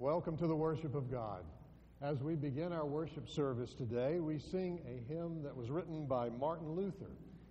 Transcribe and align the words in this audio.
Welcome 0.00 0.38
to 0.38 0.46
the 0.46 0.56
worship 0.56 0.94
of 0.94 1.10
God. 1.10 1.44
As 2.00 2.22
we 2.22 2.34
begin 2.34 2.72
our 2.72 2.86
worship 2.86 3.28
service 3.28 3.74
today, 3.74 4.18
we 4.18 4.38
sing 4.38 4.80
a 4.88 5.12
hymn 5.12 5.42
that 5.42 5.54
was 5.54 5.68
written 5.68 6.06
by 6.06 6.30
Martin 6.30 6.70
Luther. 6.70 7.10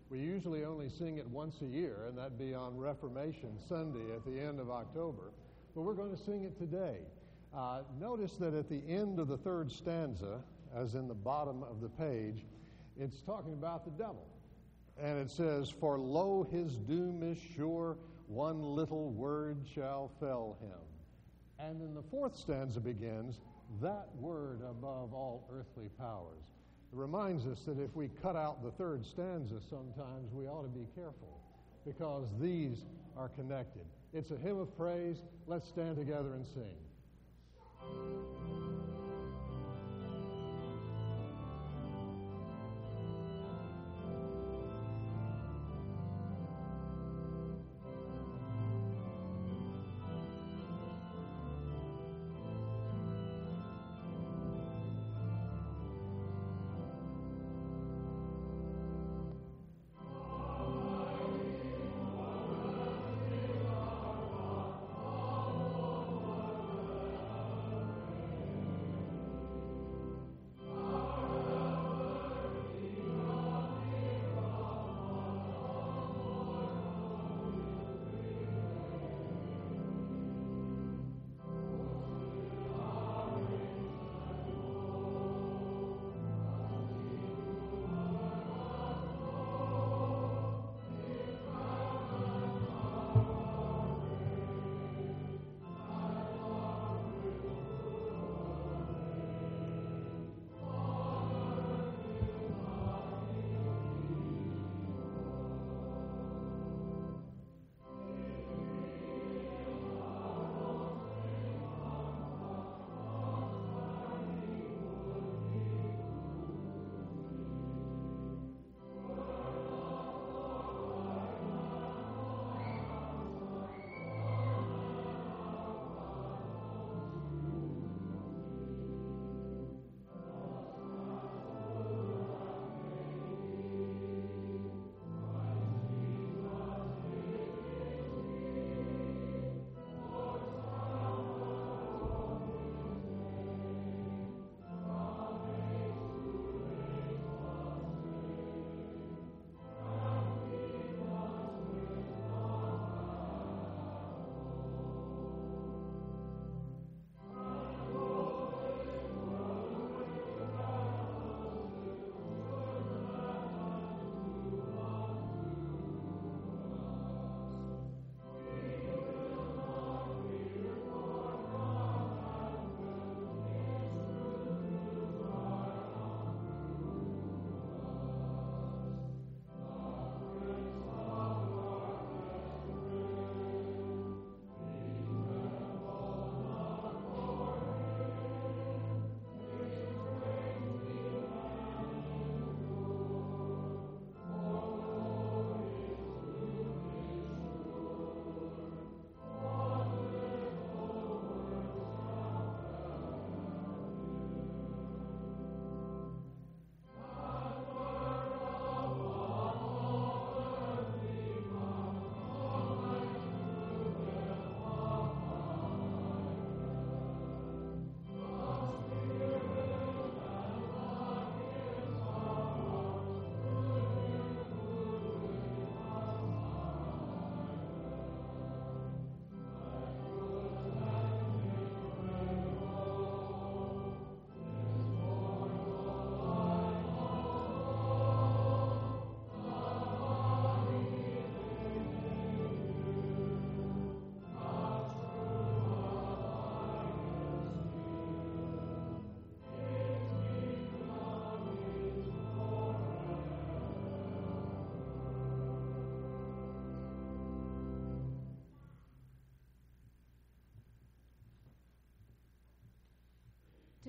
We 0.09 0.17
usually 0.17 0.65
only 0.65 0.89
sing 0.89 1.19
it 1.19 1.27
once 1.27 1.61
a 1.61 1.67
year, 1.67 2.05
and 2.07 2.17
that'd 2.17 2.39
be 2.39 2.55
on 2.55 2.75
Reformation 2.75 3.59
Sunday 3.67 4.15
at 4.15 4.25
the 4.25 4.39
end 4.39 4.59
of 4.59 4.71
October. 4.71 5.31
But 5.75 5.81
we're 5.81 5.93
going 5.93 6.09
to 6.09 6.23
sing 6.23 6.41
it 6.41 6.57
today. 6.57 6.95
Uh, 7.55 7.81
notice 7.99 8.33
that 8.37 8.55
at 8.55 8.67
the 8.67 8.81
end 8.87 9.19
of 9.19 9.27
the 9.27 9.37
third 9.37 9.71
stanza, 9.71 10.39
as 10.75 10.95
in 10.95 11.07
the 11.07 11.13
bottom 11.13 11.61
of 11.61 11.81
the 11.81 11.89
page, 11.89 12.45
it's 12.99 13.21
talking 13.21 13.53
about 13.53 13.85
the 13.85 13.91
devil. 13.91 14.25
And 14.99 15.19
it 15.19 15.29
says, 15.29 15.69
For 15.69 15.99
lo, 15.99 16.47
his 16.51 16.77
doom 16.77 17.21
is 17.21 17.37
sure, 17.55 17.95
one 18.25 18.63
little 18.63 19.11
word 19.11 19.57
shall 19.71 20.09
fell 20.19 20.57
him. 20.61 20.88
And 21.59 21.81
then 21.81 21.93
the 21.93 22.03
fourth 22.09 22.37
stanza 22.37 22.79
begins, 22.79 23.41
that 23.81 24.07
word 24.19 24.61
above 24.67 25.13
all 25.13 25.47
earthly 25.53 25.89
powers. 25.99 26.43
It 26.91 26.97
reminds 26.97 27.45
us 27.45 27.59
that 27.67 27.79
if 27.79 27.95
we 27.95 28.09
cut 28.21 28.35
out 28.35 28.63
the 28.63 28.71
third 28.71 29.05
stanza 29.05 29.59
sometimes, 29.69 30.33
we 30.33 30.47
ought 30.47 30.63
to 30.63 30.69
be 30.69 30.87
careful 30.95 31.39
because 31.85 32.25
these 32.39 32.85
are 33.15 33.29
connected. 33.29 33.85
It's 34.13 34.31
a 34.31 34.37
hymn 34.37 34.59
of 34.59 34.75
praise. 34.75 35.17
Let's 35.47 35.67
stand 35.67 35.97
together 35.97 36.33
and 36.33 36.47
sing. 36.47 36.77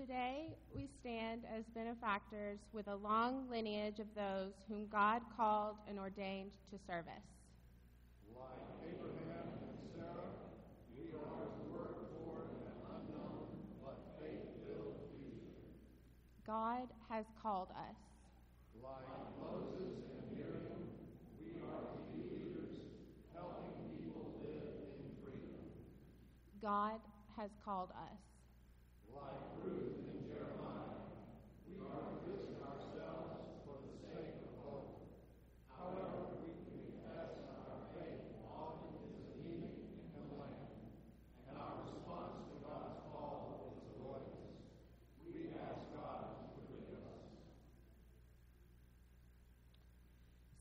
Today, 0.01 0.57
we 0.75 0.89
stand 0.99 1.45
as 1.45 1.63
benefactors 1.75 2.59
with 2.73 2.89
a 2.89 2.97
long 2.97 3.45
lineage 3.51 3.99
of 4.01 4.07
those 4.17 4.57
whom 4.67 4.87
God 4.89 5.21
called 5.37 5.77
and 5.87 5.99
ordained 5.99 6.53
to 6.73 6.79
service. 6.89 7.29
Like 8.33 8.65
Abraham 8.81 9.61
and 9.69 9.77
Sarah, 9.93 10.33
we 10.97 11.13
are 11.13 11.45
to 11.53 11.61
work 11.69 12.09
for 12.17 12.49
an 12.65 12.81
unknown 12.97 13.53
but 13.85 14.01
faith-filled 14.17 15.05
future. 15.21 15.69
God 16.47 16.89
has 17.13 17.27
called 17.43 17.69
us. 17.77 18.01
Like 18.81 19.13
Moses 19.37 20.01
and 20.17 20.25
Miriam, 20.33 20.81
we 21.37 21.61
are 21.61 21.85
to 21.93 22.01
be 22.09 22.25
leaders, 22.41 22.73
helping 23.37 23.77
people 24.01 24.33
live 24.41 24.65
in 24.97 25.05
freedom. 25.21 25.61
God 26.65 27.05
has 27.37 27.51
called 27.69 27.91
us. 27.91 28.30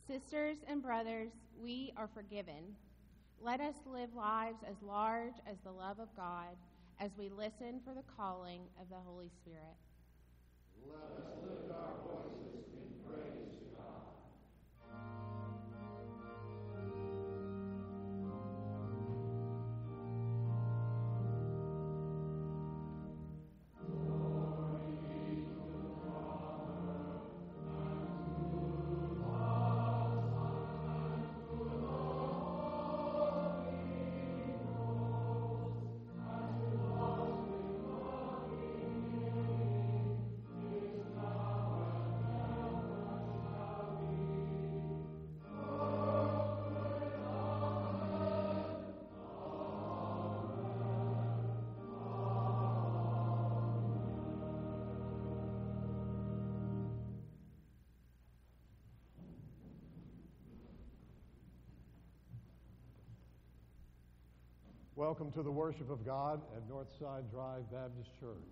Sisters 0.10 0.58
and 0.68 0.82
brothers, 0.82 1.30
we 1.62 1.94
are 1.96 2.10
forgiven. 2.12 2.74
Let 3.40 3.62
us 3.62 3.76
live 3.86 4.10
lives 4.16 4.58
as 4.68 4.76
large 4.82 5.36
as 5.46 5.58
the 5.64 5.70
love 5.72 6.00
of 6.00 6.08
God 6.18 6.58
as 7.00 7.12
we 7.16 7.30
listen 7.30 7.80
for 7.86 7.94
the 7.94 8.02
calling 8.18 8.62
of 8.82 8.90
the 8.90 8.96
Holy 8.96 9.30
Spirit. 9.30 9.78
Let 10.90 11.14
us 11.14 11.30
lift 11.46 11.70
our 11.70 11.94
voices 12.02 12.29
Welcome 65.00 65.32
to 65.32 65.44
the 65.44 65.50
worship 65.50 65.90
of 65.90 66.06
God 66.06 66.42
at 66.54 66.68
Northside 66.68 67.32
Drive 67.32 67.72
Baptist 67.72 68.10
Church. 68.20 68.52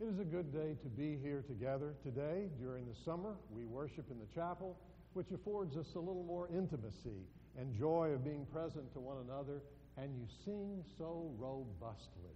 It 0.00 0.06
is 0.06 0.18
a 0.18 0.24
good 0.24 0.52
day 0.52 0.74
to 0.82 0.88
be 0.88 1.16
here 1.22 1.44
together 1.46 1.94
today. 2.02 2.50
During 2.60 2.84
the 2.84 2.96
summer, 3.04 3.36
we 3.48 3.64
worship 3.64 4.10
in 4.10 4.18
the 4.18 4.26
chapel, 4.34 4.76
which 5.12 5.30
affords 5.30 5.76
us 5.76 5.86
a 5.94 6.00
little 6.00 6.24
more 6.24 6.48
intimacy 6.48 7.22
and 7.56 7.72
joy 7.78 8.08
of 8.08 8.24
being 8.24 8.44
present 8.52 8.92
to 8.94 8.98
one 8.98 9.18
another, 9.24 9.62
and 9.96 10.10
you 10.16 10.26
sing 10.44 10.82
so 10.98 11.30
robustly. 11.38 12.34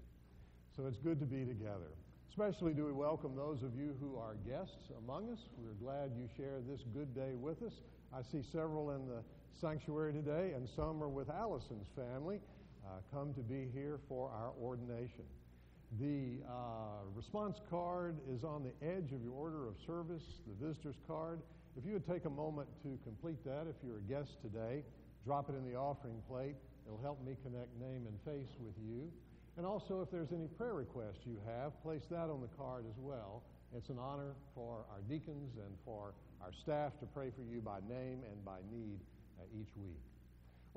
So 0.77 0.87
it's 0.87 0.99
good 0.99 1.19
to 1.19 1.27
be 1.27 1.45
together. 1.45 1.91
Especially 2.31 2.75
do 2.75 2.87
we 2.87 2.93
welcome 2.93 3.35
those 3.35 3.65
of 3.65 3.75
you 3.75 3.97
who 4.01 4.17
are 4.19 4.37
guests 4.47 4.87
among 5.03 5.33
us. 5.33 5.41
We're 5.59 5.83
glad 5.83 6.13
you 6.15 6.29
share 6.37 6.61
this 6.71 6.83
good 6.95 7.13
day 7.13 7.35
with 7.35 7.61
us. 7.65 7.75
I 8.15 8.23
see 8.23 8.45
several 8.53 8.93
in 8.93 9.09
the 9.09 9.25
sanctuary 9.61 10.13
today, 10.13 10.53
and 10.55 10.69
some 10.77 11.03
are 11.03 11.09
with 11.09 11.29
Allison's 11.29 11.89
family 11.97 12.39
uh, 12.89 13.01
come 13.13 13.35
to 13.35 13.41
be 13.41 13.69
here 13.75 14.01
for 14.09 14.31
our 14.31 14.53
ordination. 14.61 15.25
The 16.01 16.45
uh, 16.49 17.05
response 17.15 17.61
card 17.71 18.17
is 18.33 18.45
on 18.45 18.65
the 18.65 18.73
edge 18.87 19.13
of 19.13 19.23
your 19.23 19.33
order 19.33 19.69
of 19.69 19.75
service, 19.87 20.23
the 20.47 20.67
visitor's 20.67 20.97
card. 21.07 21.41
If 21.77 21.85
you 21.87 21.93
would 21.93 22.07
take 22.07 22.25
a 22.25 22.31
moment 22.31 22.69
to 22.83 22.99
complete 23.05 23.45
that, 23.45 23.67
if 23.69 23.77
you're 23.85 23.99
a 23.99 24.09
guest 24.09 24.41
today, 24.43 24.83
drop 25.25 25.49
it 25.49 25.55
in 25.57 25.65
the 25.65 25.77
offering 25.77 26.21
plate. 26.29 26.57
It'll 26.87 27.01
help 27.03 27.25
me 27.25 27.37
connect 27.43 27.69
name 27.81 28.07
and 28.09 28.17
face 28.25 28.53
with 28.61 28.75
you. 28.81 29.11
And 29.57 29.67
also, 29.67 30.01
if 30.03 30.11
there's 30.11 30.33
any 30.33 30.47
prayer 30.47 30.75
requests 30.75 31.27
you 31.27 31.37
have, 31.47 31.73
place 31.83 32.03
that 32.11 32.31
on 32.31 32.41
the 32.41 32.53
card 32.57 32.85
as 32.89 32.97
well. 32.99 33.43
It's 33.77 33.91
an 33.91 33.99
honor 33.99 34.33
for 34.55 34.85
our 34.91 35.01
deacons 35.09 35.57
and 35.57 35.75
for 35.85 36.15
our 36.41 36.53
staff 36.63 36.99
to 37.01 37.07
pray 37.07 37.31
for 37.37 37.43
you 37.43 37.61
by 37.61 37.81
name 37.89 38.25
and 38.25 38.45
by 38.45 38.61
need 38.73 38.99
uh, 39.39 39.61
each 39.61 39.69
week. 39.77 40.08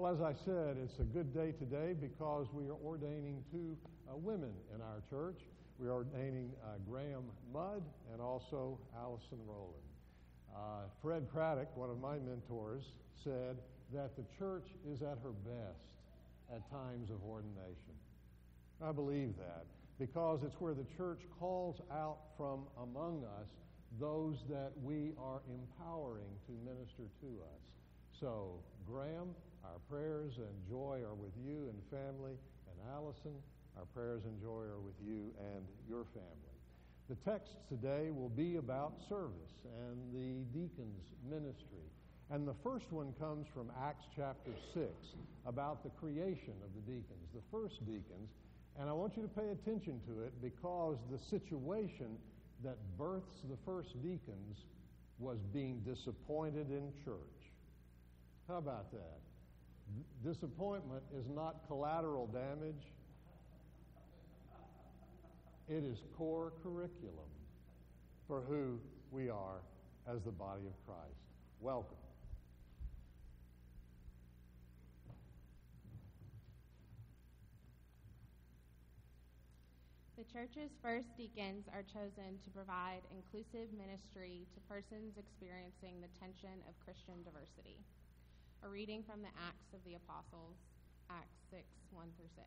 Well, 0.01 0.11
as 0.11 0.19
I 0.19 0.33
said, 0.45 0.77
it's 0.83 0.97
a 0.97 1.03
good 1.03 1.31
day 1.31 1.51
today 1.59 1.93
because 1.93 2.47
we 2.51 2.65
are 2.65 2.79
ordaining 2.83 3.43
two 3.51 3.77
uh, 4.09 4.17
women 4.17 4.49
in 4.73 4.81
our 4.81 5.03
church. 5.11 5.37
We 5.77 5.89
are 5.89 6.01
ordaining 6.01 6.49
uh, 6.65 6.79
Graham 6.89 7.21
Mudd 7.53 7.83
and 8.11 8.19
also 8.19 8.79
Allison 8.97 9.37
Rowland. 9.45 9.85
Uh, 10.55 10.89
Fred 11.03 11.27
Craddock, 11.31 11.77
one 11.77 11.91
of 11.91 11.99
my 11.99 12.17
mentors, 12.17 12.81
said 13.23 13.57
that 13.93 14.17
the 14.17 14.23
church 14.39 14.65
is 14.91 15.03
at 15.03 15.19
her 15.21 15.37
best 15.45 15.85
at 16.51 16.67
times 16.71 17.11
of 17.11 17.21
ordination. 17.23 17.93
I 18.83 18.91
believe 18.91 19.37
that 19.37 19.65
because 19.99 20.39
it's 20.43 20.59
where 20.59 20.73
the 20.73 20.87
church 20.97 21.19
calls 21.39 21.79
out 21.91 22.17
from 22.37 22.61
among 22.81 23.23
us 23.39 23.49
those 23.99 24.37
that 24.49 24.71
we 24.81 25.11
are 25.21 25.43
empowering 25.47 26.33
to 26.47 26.53
minister 26.65 27.03
to 27.21 27.27
us. 27.53 27.61
So, 28.19 28.63
Graham, 28.87 29.35
our 29.63 29.79
prayers 29.89 30.37
and 30.37 30.55
joy 30.69 31.01
are 31.05 31.15
with 31.15 31.33
you 31.45 31.69
and 31.69 31.77
family, 31.89 32.33
and 32.69 32.77
Allison, 32.93 33.35
our 33.77 33.85
prayers 33.93 34.23
and 34.25 34.39
joy 34.41 34.63
are 34.67 34.79
with 34.79 34.95
you 35.05 35.31
and 35.53 35.65
your 35.87 36.05
family. 36.13 36.55
The 37.09 37.15
text 37.29 37.57
today 37.67 38.09
will 38.09 38.29
be 38.29 38.55
about 38.55 38.93
service 39.09 39.55
and 39.65 39.97
the 40.13 40.43
deacon's 40.57 41.11
ministry. 41.29 41.85
And 42.29 42.47
the 42.47 42.55
first 42.63 42.91
one 42.91 43.13
comes 43.19 43.47
from 43.53 43.71
Acts 43.83 44.05
chapter 44.15 44.51
6 44.73 44.87
about 45.45 45.83
the 45.83 45.89
creation 45.89 46.53
of 46.63 46.71
the 46.73 46.81
deacons, 46.91 47.27
the 47.35 47.43
first 47.51 47.85
deacons. 47.85 48.31
And 48.79 48.89
I 48.89 48.93
want 48.93 49.17
you 49.17 49.23
to 49.23 49.27
pay 49.27 49.49
attention 49.49 49.99
to 50.07 50.23
it 50.23 50.31
because 50.41 50.97
the 51.11 51.19
situation 51.19 52.17
that 52.63 52.77
births 52.97 53.41
the 53.49 53.57
first 53.65 54.01
deacons 54.01 54.63
was 55.19 55.37
being 55.53 55.81
disappointed 55.85 56.71
in 56.71 56.91
church. 57.03 57.51
How 58.47 58.57
about 58.57 58.91
that? 58.91 59.19
Disappointment 60.23 61.03
is 61.17 61.25
not 61.27 61.67
collateral 61.67 62.27
damage, 62.27 62.83
it 65.67 65.83
is 65.83 66.01
core 66.17 66.53
curriculum 66.63 67.29
for 68.27 68.41
who 68.41 68.79
we 69.11 69.29
are 69.29 69.61
as 70.07 70.21
the 70.23 70.31
body 70.31 70.65
of 70.67 70.73
Christ. 70.85 71.19
Welcome. 71.59 71.97
The 80.17 80.23
church's 80.31 80.69
first 80.83 81.07
deacons 81.17 81.65
are 81.73 81.81
chosen 81.81 82.37
to 82.45 82.49
provide 82.53 83.01
inclusive 83.09 83.73
ministry 83.73 84.45
to 84.53 84.59
persons 84.69 85.17
experiencing 85.17 85.97
the 85.97 86.13
tension 86.13 86.61
of 86.69 86.77
Christian 86.85 87.25
diversity. 87.25 87.81
A 88.61 88.69
reading 88.69 89.01
from 89.01 89.25
the 89.25 89.33
Acts 89.41 89.73
of 89.73 89.81
the 89.89 89.97
Apostles, 89.97 90.53
Acts 91.09 91.41
6 91.49 91.65
1 91.97 92.13
through 92.13 92.29
6. 92.37 92.45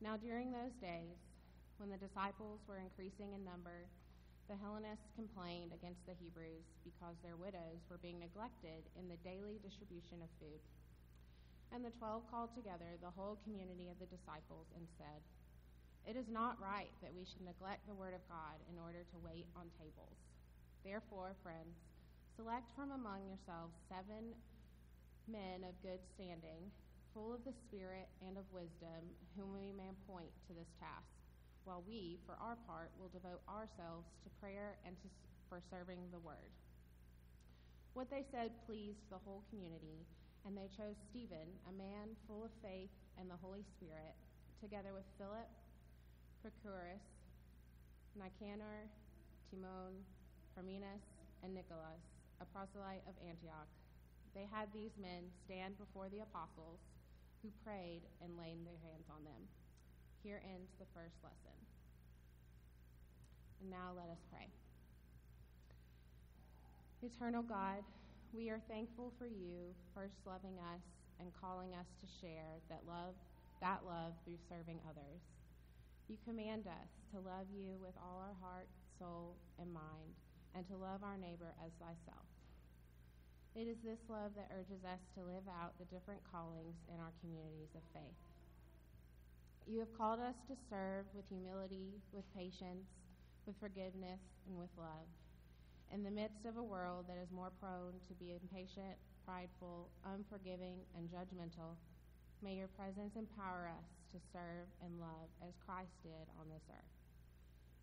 Now, 0.00 0.16
during 0.16 0.48
those 0.48 0.72
days, 0.80 1.20
when 1.76 1.92
the 1.92 2.00
disciples 2.00 2.64
were 2.64 2.80
increasing 2.80 3.36
in 3.36 3.44
number, 3.44 3.84
the 4.48 4.56
Hellenists 4.56 5.12
complained 5.20 5.76
against 5.76 6.00
the 6.08 6.16
Hebrews 6.16 6.64
because 6.80 7.20
their 7.20 7.36
widows 7.36 7.84
were 7.92 8.00
being 8.00 8.16
neglected 8.16 8.88
in 8.96 9.04
the 9.04 9.20
daily 9.20 9.60
distribution 9.60 10.24
of 10.24 10.32
food. 10.40 10.64
And 11.76 11.84
the 11.84 11.92
twelve 12.00 12.24
called 12.32 12.56
together 12.56 12.96
the 13.04 13.12
whole 13.12 13.36
community 13.44 13.92
of 13.92 14.00
the 14.00 14.08
disciples 14.08 14.64
and 14.80 14.88
said, 14.96 15.20
It 16.08 16.16
is 16.16 16.32
not 16.32 16.56
right 16.56 16.88
that 17.04 17.12
we 17.12 17.28
should 17.28 17.44
neglect 17.44 17.84
the 17.84 18.00
word 18.00 18.16
of 18.16 18.24
God 18.32 18.56
in 18.72 18.80
order 18.80 19.04
to 19.04 19.20
wait 19.20 19.44
on 19.52 19.68
tables. 19.76 20.16
Therefore, 20.80 21.36
friends, 21.44 21.76
Select 22.36 22.68
from 22.76 22.92
among 22.92 23.24
yourselves 23.24 23.72
seven 23.88 24.36
men 25.24 25.64
of 25.64 25.72
good 25.80 26.04
standing, 26.12 26.68
full 27.16 27.32
of 27.32 27.40
the 27.48 27.56
Spirit 27.64 28.12
and 28.20 28.36
of 28.36 28.44
wisdom, 28.52 29.08
whom 29.40 29.56
we 29.56 29.72
may 29.72 29.88
appoint 29.88 30.28
to 30.44 30.52
this 30.52 30.68
task, 30.76 31.08
while 31.64 31.80
we, 31.88 32.20
for 32.28 32.36
our 32.36 32.60
part, 32.68 32.92
will 33.00 33.08
devote 33.08 33.40
ourselves 33.48 34.04
to 34.20 34.28
prayer 34.36 34.76
and 34.84 34.92
to, 35.00 35.08
for 35.48 35.64
serving 35.72 36.12
the 36.12 36.20
word. 36.20 36.52
What 37.96 38.12
they 38.12 38.20
said 38.28 38.52
pleased 38.68 39.00
the 39.08 39.24
whole 39.24 39.40
community, 39.48 40.04
and 40.44 40.52
they 40.52 40.68
chose 40.76 41.00
Stephen, 41.08 41.48
a 41.72 41.72
man 41.72 42.12
full 42.28 42.44
of 42.44 42.52
faith 42.60 42.92
and 43.16 43.32
the 43.32 43.40
Holy 43.40 43.64
Spirit, 43.80 44.12
together 44.60 44.92
with 44.92 45.08
Philip, 45.16 45.48
Prochorus, 46.44 47.00
Nicanor, 48.12 48.92
Timon, 49.48 50.04
Parmenas, 50.52 51.00
and 51.40 51.56
Nicholas 51.56 52.15
a 52.40 52.46
proselyte 52.52 53.04
of 53.08 53.16
Antioch. 53.22 53.70
They 54.34 54.44
had 54.50 54.68
these 54.72 54.92
men 55.00 55.32
stand 55.48 55.80
before 55.80 56.12
the 56.12 56.20
apostles, 56.20 56.80
who 57.42 57.48
prayed 57.64 58.02
and 58.20 58.36
laid 58.36 58.58
their 58.66 58.80
hands 58.82 59.06
on 59.08 59.22
them. 59.22 59.42
Here 60.22 60.42
ends 60.42 60.72
the 60.76 60.88
first 60.92 61.16
lesson. 61.22 61.56
And 63.62 63.70
now 63.70 63.94
let 63.94 64.10
us 64.10 64.20
pray. 64.28 64.50
Eternal 67.04 67.46
God, 67.46 67.86
we 68.32 68.50
are 68.50 68.60
thankful 68.68 69.12
for 69.16 69.26
you 69.26 69.70
first 69.94 70.18
loving 70.26 70.58
us 70.74 70.82
and 71.20 71.30
calling 71.40 71.72
us 71.72 71.86
to 72.02 72.06
share 72.20 72.60
that 72.68 72.82
love, 72.88 73.14
that 73.60 73.80
love 73.86 74.12
through 74.24 74.42
serving 74.50 74.80
others. 74.84 75.22
You 76.08 76.16
command 76.26 76.66
us 76.66 76.90
to 77.14 77.22
love 77.22 77.46
you 77.54 77.78
with 77.80 77.94
all 78.02 78.20
our 78.20 78.36
heart, 78.42 78.68
soul, 78.98 79.36
and 79.60 79.72
mind 79.72 80.12
and 80.56 80.64
to 80.72 80.80
love 80.80 81.04
our 81.04 81.20
neighbor 81.20 81.52
as 81.60 81.68
thyself. 81.76 82.24
It 83.52 83.68
is 83.68 83.76
this 83.84 84.00
love 84.08 84.32
that 84.40 84.48
urges 84.56 84.80
us 84.88 85.00
to 85.16 85.24
live 85.24 85.44
out 85.48 85.76
the 85.76 85.88
different 85.92 86.24
callings 86.32 86.76
in 86.88 86.96
our 86.96 87.12
communities 87.20 87.76
of 87.76 87.84
faith. 87.92 88.20
You 89.68 89.80
have 89.84 89.92
called 89.96 90.20
us 90.20 90.36
to 90.48 90.56
serve 90.72 91.04
with 91.12 91.28
humility, 91.28 92.00
with 92.12 92.24
patience, 92.32 92.88
with 93.44 93.56
forgiveness, 93.60 94.20
and 94.48 94.56
with 94.56 94.72
love. 94.80 95.08
In 95.92 96.04
the 96.04 96.10
midst 96.10 96.48
of 96.48 96.56
a 96.56 96.64
world 96.64 97.04
that 97.08 97.20
is 97.20 97.28
more 97.32 97.52
prone 97.60 98.00
to 98.08 98.14
be 98.16 98.32
impatient, 98.32 98.96
prideful, 99.28 99.88
unforgiving, 100.04 100.80
and 100.96 101.08
judgmental, 101.12 101.76
may 102.42 102.56
your 102.56 102.72
presence 102.76 103.16
empower 103.16 103.68
us 103.68 103.88
to 104.12 104.18
serve 104.32 104.68
and 104.84 105.00
love 105.00 105.28
as 105.44 105.52
Christ 105.64 105.92
did 106.02 106.26
on 106.40 106.48
this 106.48 106.64
earth. 106.70 106.95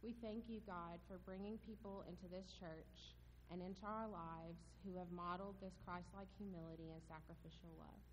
We 0.03 0.19
thank 0.19 0.51
you, 0.51 0.59
God, 0.67 0.99
for 1.07 1.15
bringing 1.23 1.55
people 1.63 2.03
into 2.11 2.27
this 2.27 2.51
church 2.59 3.15
and 3.47 3.63
into 3.63 3.87
our 3.87 4.11
lives 4.11 4.59
who 4.83 4.99
have 4.99 5.07
modeled 5.15 5.55
this 5.63 5.79
Christ 5.87 6.11
like 6.11 6.27
humility 6.35 6.91
and 6.91 6.99
sacrificial 7.07 7.71
love. 7.79 8.03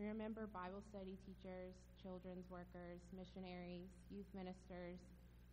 We 0.00 0.08
remember 0.08 0.48
Bible 0.48 0.80
study 0.88 1.20
teachers, 1.20 1.76
children's 2.00 2.48
workers, 2.48 3.04
missionaries, 3.12 3.92
youth 4.08 4.28
ministers, 4.32 4.96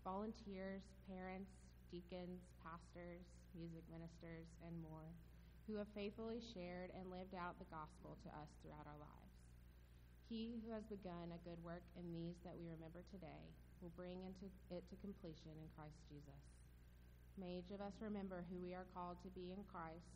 volunteers, 0.07 0.79
parents, 1.11 1.51
deacons, 1.91 2.47
pastors, 2.63 3.27
music 3.51 3.83
ministers, 3.91 4.47
and 4.63 4.71
more, 4.79 5.11
who 5.67 5.75
have 5.75 5.91
faithfully 5.91 6.39
shared 6.55 6.95
and 6.95 7.11
lived 7.11 7.35
out 7.35 7.59
the 7.59 7.67
gospel 7.67 8.15
to 8.23 8.31
us 8.31 8.47
throughout 8.63 8.87
our 8.87 8.99
lives. 8.99 9.22
He 10.33 10.57
who 10.65 10.73
has 10.73 10.81
begun 10.89 11.29
a 11.29 11.37
good 11.45 11.61
work 11.61 11.85
in 11.93 12.09
these 12.09 12.33
that 12.41 12.57
we 12.57 12.65
remember 12.65 13.05
today 13.13 13.45
will 13.85 13.93
bring 13.93 14.17
into 14.25 14.49
it 14.73 14.81
to 14.89 14.97
completion 15.05 15.53
in 15.61 15.69
Christ 15.77 15.93
Jesus. 16.09 16.41
May 17.37 17.61
each 17.61 17.69
of 17.69 17.85
us 17.85 17.93
remember 18.01 18.41
who 18.49 18.57
we 18.57 18.73
are 18.73 18.89
called 18.97 19.21
to 19.21 19.29
be 19.37 19.53
in 19.53 19.61
Christ, 19.69 20.09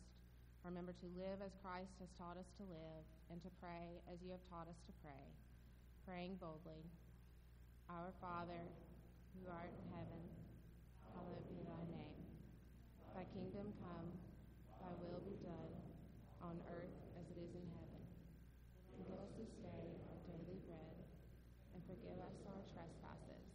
remember 0.66 0.90
to 0.90 1.08
live 1.14 1.38
as 1.38 1.54
Christ 1.62 1.94
has 2.02 2.10
taught 2.18 2.34
us 2.34 2.50
to 2.58 2.66
live, 2.66 3.06
and 3.30 3.38
to 3.46 3.50
pray 3.62 4.02
as 4.10 4.18
you 4.18 4.34
have 4.34 4.42
taught 4.50 4.66
us 4.66 4.82
to 4.90 4.92
pray, 5.06 5.22
praying 6.02 6.34
boldly. 6.42 6.82
Our 7.86 8.10
Father, 8.18 8.66
who 9.38 9.46
art 9.46 9.70
in 9.70 9.86
heaven, 9.94 10.22
hallowed 11.14 11.46
be 11.46 11.62
thy 11.62 11.84
name. 11.94 12.18
Thy 13.14 13.22
kingdom 13.38 13.70
come, 13.78 14.10
thy 14.82 14.90
will 14.98 15.22
be 15.22 15.38
done, 15.46 15.78
on 16.42 16.58
earth 16.74 16.98
as 17.14 17.26
it 17.30 17.38
is 17.38 17.54
in 17.54 17.70
heaven. 17.70 18.02
Give 18.98 19.14
us 19.14 19.30
this 19.38 19.54
day 19.62 19.94
our 20.10 20.18
daily 20.26 20.58
bread, 20.66 20.98
and 21.70 21.80
forgive 21.86 22.18
us 22.18 22.34
our 22.50 22.62
trespasses, 22.74 23.46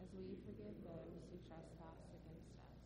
as 0.00 0.08
we 0.16 0.40
forgive 0.48 0.72
those 0.88 1.20
who 1.28 1.36
trespass 1.44 2.00
against 2.16 2.56
us. 2.64 2.80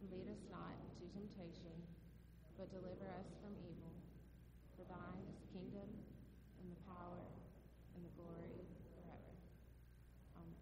And 0.00 0.08
lead 0.08 0.32
us 0.32 0.40
not 0.48 0.72
into 0.80 1.12
temptation, 1.12 1.76
but 2.58 2.70
deliver 2.70 3.10
us 3.18 3.26
from 3.42 3.50
evil. 3.66 3.90
For 4.76 4.84
thine 4.86 5.26
is 5.26 5.34
the 5.42 5.50
kingdom, 5.58 5.90
and 6.62 6.70
the 6.70 6.80
power, 6.86 7.26
and 7.94 8.04
the 8.04 8.14
glory 8.14 8.62
forever. 8.94 9.34
Amen. 10.38 10.54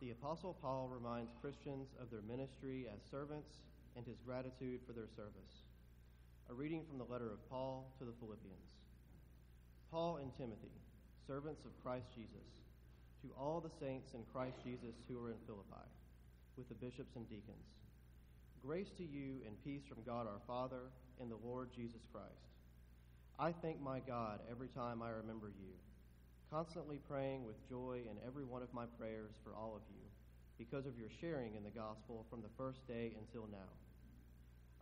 The 0.00 0.10
Apostle 0.12 0.56
Paul 0.62 0.88
reminds 0.92 1.34
Christians 1.40 1.88
of 2.00 2.10
their 2.10 2.22
ministry 2.22 2.86
as 2.92 3.00
servants 3.10 3.60
and 3.96 4.06
his 4.06 4.18
gratitude 4.24 4.80
for 4.86 4.92
their 4.92 5.08
service. 5.16 5.66
A 6.50 6.54
reading 6.54 6.84
from 6.88 6.98
the 6.98 7.10
letter 7.10 7.30
of 7.30 7.42
Paul 7.48 7.90
to 7.98 8.04
the 8.04 8.16
Philippians. 8.18 8.70
Paul 9.90 10.18
and 10.18 10.30
Timothy, 10.36 10.74
servants 11.26 11.64
of 11.64 11.74
Christ 11.82 12.06
Jesus, 12.14 12.46
to 13.22 13.30
all 13.38 13.60
the 13.60 13.72
saints 13.80 14.14
in 14.14 14.22
Christ 14.32 14.56
Jesus 14.64 14.94
who 15.08 15.18
are 15.18 15.30
in 15.30 15.40
Philippi, 15.46 15.86
with 16.56 16.68
the 16.68 16.78
bishops 16.78 17.16
and 17.16 17.28
deacons. 17.28 17.70
Grace 18.64 18.90
to 18.98 19.04
you 19.04 19.42
and 19.46 19.64
peace 19.64 19.82
from 19.88 20.02
God 20.04 20.26
our 20.26 20.40
Father 20.46 20.90
and 21.20 21.30
the 21.30 21.40
Lord 21.44 21.70
Jesus 21.74 22.02
Christ. 22.12 22.50
I 23.38 23.52
thank 23.52 23.80
my 23.80 24.00
God 24.00 24.40
every 24.50 24.68
time 24.68 25.02
I 25.02 25.10
remember 25.10 25.48
you 25.48 25.72
constantly 26.50 26.98
praying 27.08 27.46
with 27.46 27.54
joy 27.68 28.00
in 28.10 28.18
every 28.26 28.44
one 28.44 28.60
of 28.60 28.74
my 28.74 28.84
prayers 28.98 29.30
for 29.44 29.54
all 29.54 29.76
of 29.76 29.82
you, 29.88 30.02
because 30.60 30.84
of 30.84 31.00
your 31.00 31.08
sharing 31.24 31.56
in 31.56 31.64
the 31.64 31.72
gospel 31.72 32.28
from 32.28 32.44
the 32.44 32.52
first 32.60 32.84
day 32.84 33.16
until 33.16 33.48
now. 33.48 33.72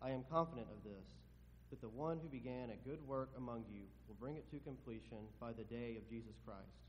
I 0.03 0.11
am 0.11 0.27
confident 0.27 0.67
of 0.75 0.83
this, 0.83 1.07
that 1.71 1.79
the 1.79 1.95
one 1.95 2.19
who 2.19 2.27
began 2.27 2.75
a 2.75 2.83
good 2.83 2.99
work 3.07 3.31
among 3.39 3.63
you 3.71 3.87
will 4.11 4.19
bring 4.19 4.35
it 4.35 4.51
to 4.51 4.59
completion 4.67 5.31
by 5.39 5.55
the 5.55 5.63
day 5.71 5.95
of 5.95 6.11
Jesus 6.11 6.35
Christ. 6.43 6.83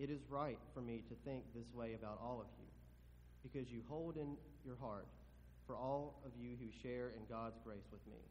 It 0.00 0.08
is 0.08 0.24
right 0.32 0.56
for 0.72 0.80
me 0.80 1.04
to 1.12 1.14
think 1.28 1.44
this 1.52 1.68
way 1.76 1.92
about 1.92 2.16
all 2.24 2.40
of 2.40 2.48
you, 2.56 2.72
because 3.44 3.68
you 3.68 3.84
hold 3.84 4.16
in 4.16 4.32
your 4.64 4.80
heart 4.80 5.04
for 5.66 5.76
all 5.76 6.24
of 6.24 6.32
you 6.40 6.56
who 6.56 6.72
share 6.80 7.12
in 7.12 7.28
God's 7.28 7.60
grace 7.60 7.84
with 7.92 8.00
me, 8.08 8.24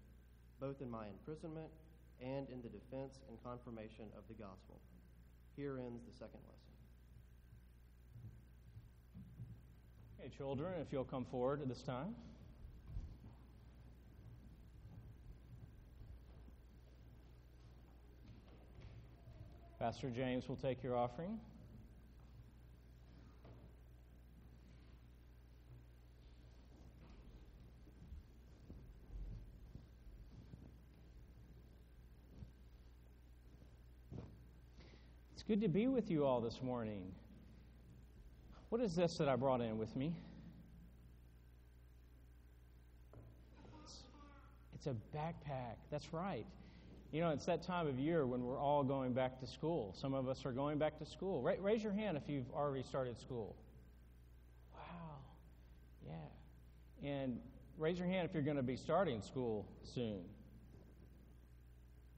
both 0.59 0.81
in 0.81 0.89
my 0.89 1.05
imprisonment 1.05 1.69
and 2.17 2.49
in 2.49 2.65
the 2.65 2.73
defense 2.73 3.21
and 3.29 3.37
confirmation 3.45 4.09
of 4.17 4.25
the 4.25 4.33
gospel. 4.41 4.81
Here 5.55 5.77
ends 5.77 6.01
the 6.09 6.17
second 6.17 6.41
lesson. 6.49 6.68
Okay, 10.19 10.29
children, 10.35 10.73
if 10.81 10.91
you'll 10.91 11.05
come 11.05 11.23
forward 11.23 11.61
at 11.61 11.69
this 11.69 11.81
time. 11.81 12.13
Pastor 19.79 20.09
James 20.09 20.49
will 20.49 20.57
take 20.57 20.83
your 20.83 20.97
offering. 20.97 21.39
It's 35.33 35.43
good 35.43 35.61
to 35.61 35.69
be 35.69 35.87
with 35.87 36.11
you 36.11 36.25
all 36.25 36.41
this 36.41 36.61
morning. 36.61 37.13
What 38.69 38.81
is 38.81 38.95
this 38.95 39.17
that 39.17 39.27
I 39.27 39.35
brought 39.35 39.61
in 39.61 39.77
with 39.77 39.95
me? 39.95 40.13
It's, 43.83 43.93
it's 44.75 44.87
a 44.87 44.95
backpack. 45.15 45.75
That's 45.91 46.13
right. 46.13 46.45
You 47.11 47.21
know, 47.21 47.31
it's 47.31 47.45
that 47.45 47.63
time 47.63 47.87
of 47.87 47.97
year 47.97 48.27
when 48.27 48.43
we're 48.43 48.59
all 48.59 48.83
going 48.83 49.13
back 49.13 49.39
to 49.39 49.47
school. 49.47 49.95
Some 49.99 50.13
of 50.13 50.29
us 50.29 50.45
are 50.45 50.51
going 50.51 50.77
back 50.77 50.99
to 50.99 51.05
school. 51.05 51.41
Ra- 51.41 51.55
raise 51.59 51.83
your 51.83 51.93
hand 51.93 52.15
if 52.17 52.29
you've 52.29 52.51
already 52.51 52.83
started 52.83 53.19
school. 53.19 53.55
Wow. 54.75 55.17
Yeah. 56.05 57.09
And 57.09 57.39
raise 57.79 57.97
your 57.97 58.07
hand 58.07 58.27
if 58.29 58.35
you're 58.35 58.43
going 58.43 58.57
to 58.57 58.63
be 58.63 58.75
starting 58.75 59.23
school 59.23 59.65
soon. 59.83 60.21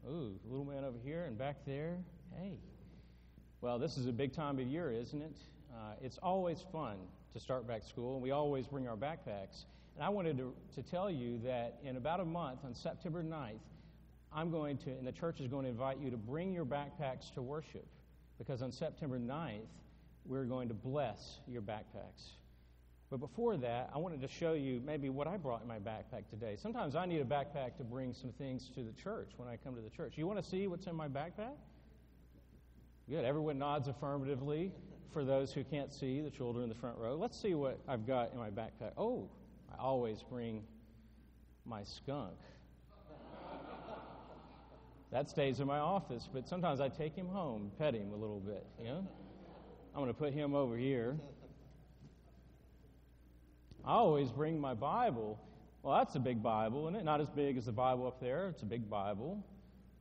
Ooh, 0.05 0.37
little 0.49 0.65
man 0.65 0.83
over 0.83 0.97
here 1.01 1.23
and 1.23 1.37
back 1.37 1.57
there. 1.65 1.95
Hey. 2.37 2.57
Well, 3.61 3.79
this 3.79 3.95
is 3.95 4.07
a 4.07 4.11
big 4.11 4.33
time 4.33 4.59
of 4.59 4.65
year, 4.65 4.91
isn't 4.91 5.21
it? 5.21 5.37
Uh, 5.73 5.93
it's 6.01 6.19
always 6.21 6.63
fun 6.71 6.97
to 7.33 7.39
start 7.39 7.67
back 7.67 7.83
school, 7.83 8.15
and 8.15 8.21
we 8.21 8.31
always 8.31 8.67
bring 8.67 8.87
our 8.87 8.97
backpacks. 8.97 9.65
And 9.95 10.03
I 10.03 10.09
wanted 10.09 10.37
to, 10.37 10.53
to 10.75 10.83
tell 10.83 11.09
you 11.09 11.39
that 11.45 11.79
in 11.83 11.95
about 11.95 12.19
a 12.19 12.25
month, 12.25 12.59
on 12.65 12.73
September 12.73 13.23
9th, 13.23 13.59
I'm 14.33 14.51
going 14.51 14.77
to, 14.79 14.89
and 14.89 15.07
the 15.07 15.11
church 15.11 15.39
is 15.39 15.47
going 15.47 15.63
to 15.63 15.69
invite 15.69 15.99
you 15.99 16.09
to 16.11 16.17
bring 16.17 16.53
your 16.53 16.65
backpacks 16.65 17.33
to 17.35 17.41
worship, 17.41 17.85
because 18.37 18.61
on 18.61 18.71
September 18.71 19.17
9th, 19.17 19.67
we're 20.25 20.45
going 20.45 20.67
to 20.67 20.73
bless 20.73 21.39
your 21.47 21.61
backpacks. 21.61 22.31
But 23.09 23.19
before 23.19 23.57
that, 23.57 23.89
I 23.93 23.97
wanted 23.97 24.21
to 24.21 24.27
show 24.27 24.53
you 24.53 24.81
maybe 24.85 25.09
what 25.09 25.27
I 25.27 25.35
brought 25.35 25.61
in 25.61 25.67
my 25.67 25.79
backpack 25.79 26.29
today. 26.29 26.55
Sometimes 26.61 26.95
I 26.95 27.05
need 27.05 27.19
a 27.19 27.25
backpack 27.25 27.75
to 27.77 27.83
bring 27.83 28.13
some 28.13 28.31
things 28.33 28.69
to 28.75 28.83
the 28.83 28.93
church 28.93 29.31
when 29.37 29.49
I 29.49 29.57
come 29.57 29.75
to 29.75 29.81
the 29.81 29.89
church. 29.89 30.13
You 30.15 30.27
want 30.27 30.41
to 30.41 30.49
see 30.49 30.67
what's 30.67 30.87
in 30.87 30.95
my 30.95 31.09
backpack? 31.09 31.55
Good. 33.09 33.25
Everyone 33.25 33.57
nods 33.59 33.89
affirmatively 33.89 34.71
for 35.11 35.23
those 35.23 35.51
who 35.51 35.63
can't 35.63 35.93
see, 35.93 36.21
the 36.21 36.29
children 36.29 36.63
in 36.63 36.69
the 36.69 36.75
front 36.75 36.97
row. 36.97 37.15
Let's 37.15 37.39
see 37.39 37.53
what 37.53 37.79
I've 37.87 38.07
got 38.07 38.31
in 38.31 38.39
my 38.39 38.49
backpack. 38.49 38.91
Oh, 38.97 39.29
I 39.71 39.81
always 39.81 40.23
bring 40.23 40.63
my 41.65 41.83
skunk. 41.83 42.35
That 45.11 45.29
stays 45.29 45.59
in 45.59 45.67
my 45.67 45.79
office, 45.79 46.29
but 46.31 46.47
sometimes 46.47 46.79
I 46.79 46.87
take 46.87 47.13
him 47.13 47.27
home, 47.27 47.69
pet 47.77 47.93
him 47.93 48.13
a 48.13 48.15
little 48.15 48.39
bit, 48.39 48.65
you 48.79 48.85
know? 48.85 49.05
I'm 49.93 50.01
going 50.01 50.07
to 50.07 50.13
put 50.13 50.31
him 50.31 50.55
over 50.55 50.77
here. 50.77 51.17
I 53.83 53.91
always 53.91 54.31
bring 54.31 54.57
my 54.57 54.73
Bible. 54.73 55.37
Well, 55.83 55.97
that's 55.97 56.15
a 56.15 56.19
big 56.19 56.41
Bible, 56.41 56.87
isn't 56.87 57.01
it? 57.01 57.03
Not 57.03 57.19
as 57.19 57.27
big 57.27 57.57
as 57.57 57.65
the 57.65 57.73
Bible 57.73 58.07
up 58.07 58.21
there. 58.21 58.47
It's 58.47 58.61
a 58.61 58.65
big 58.65 58.89
Bible. 58.89 59.43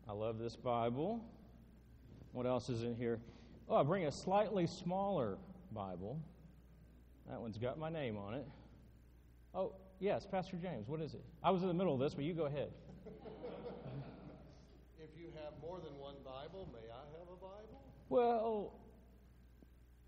I 0.09 0.12
love 0.12 0.38
this 0.38 0.55
Bible. 0.55 1.20
What 2.31 2.46
else 2.46 2.68
is 2.68 2.85
in 2.85 2.94
here? 2.94 3.18
Oh, 3.70 3.76
I 3.76 3.83
bring 3.85 4.04
a 4.04 4.12
slightly 4.12 4.66
smaller 4.66 5.38
Bible. 5.72 6.20
That 7.30 7.40
one's 7.40 7.56
got 7.56 7.78
my 7.78 7.88
name 7.88 8.18
on 8.18 8.35
it. 8.35 8.46
Oh, 9.54 9.72
Yes, 10.00 10.26
Pastor 10.28 10.56
James, 10.56 10.88
what 10.88 11.02
is 11.02 11.12
it? 11.12 11.22
I 11.44 11.50
was 11.50 11.61
in 11.61 11.68
the 11.68 11.74
middle 11.74 11.92
of 11.92 12.00
this, 12.00 12.14
but 12.14 12.24
you 12.24 12.33
go 12.33 12.46
ahead. 12.46 12.70
If 14.98 15.11
you 15.18 15.28
have 15.42 15.52
more 15.62 15.78
than 15.78 15.98
one 15.98 16.14
Bible, 16.24 16.68
may 16.72 16.90
I 16.90 17.18
have 17.18 17.28
a 17.28 17.37
Bible? 17.37 17.80
Well, 18.09 18.72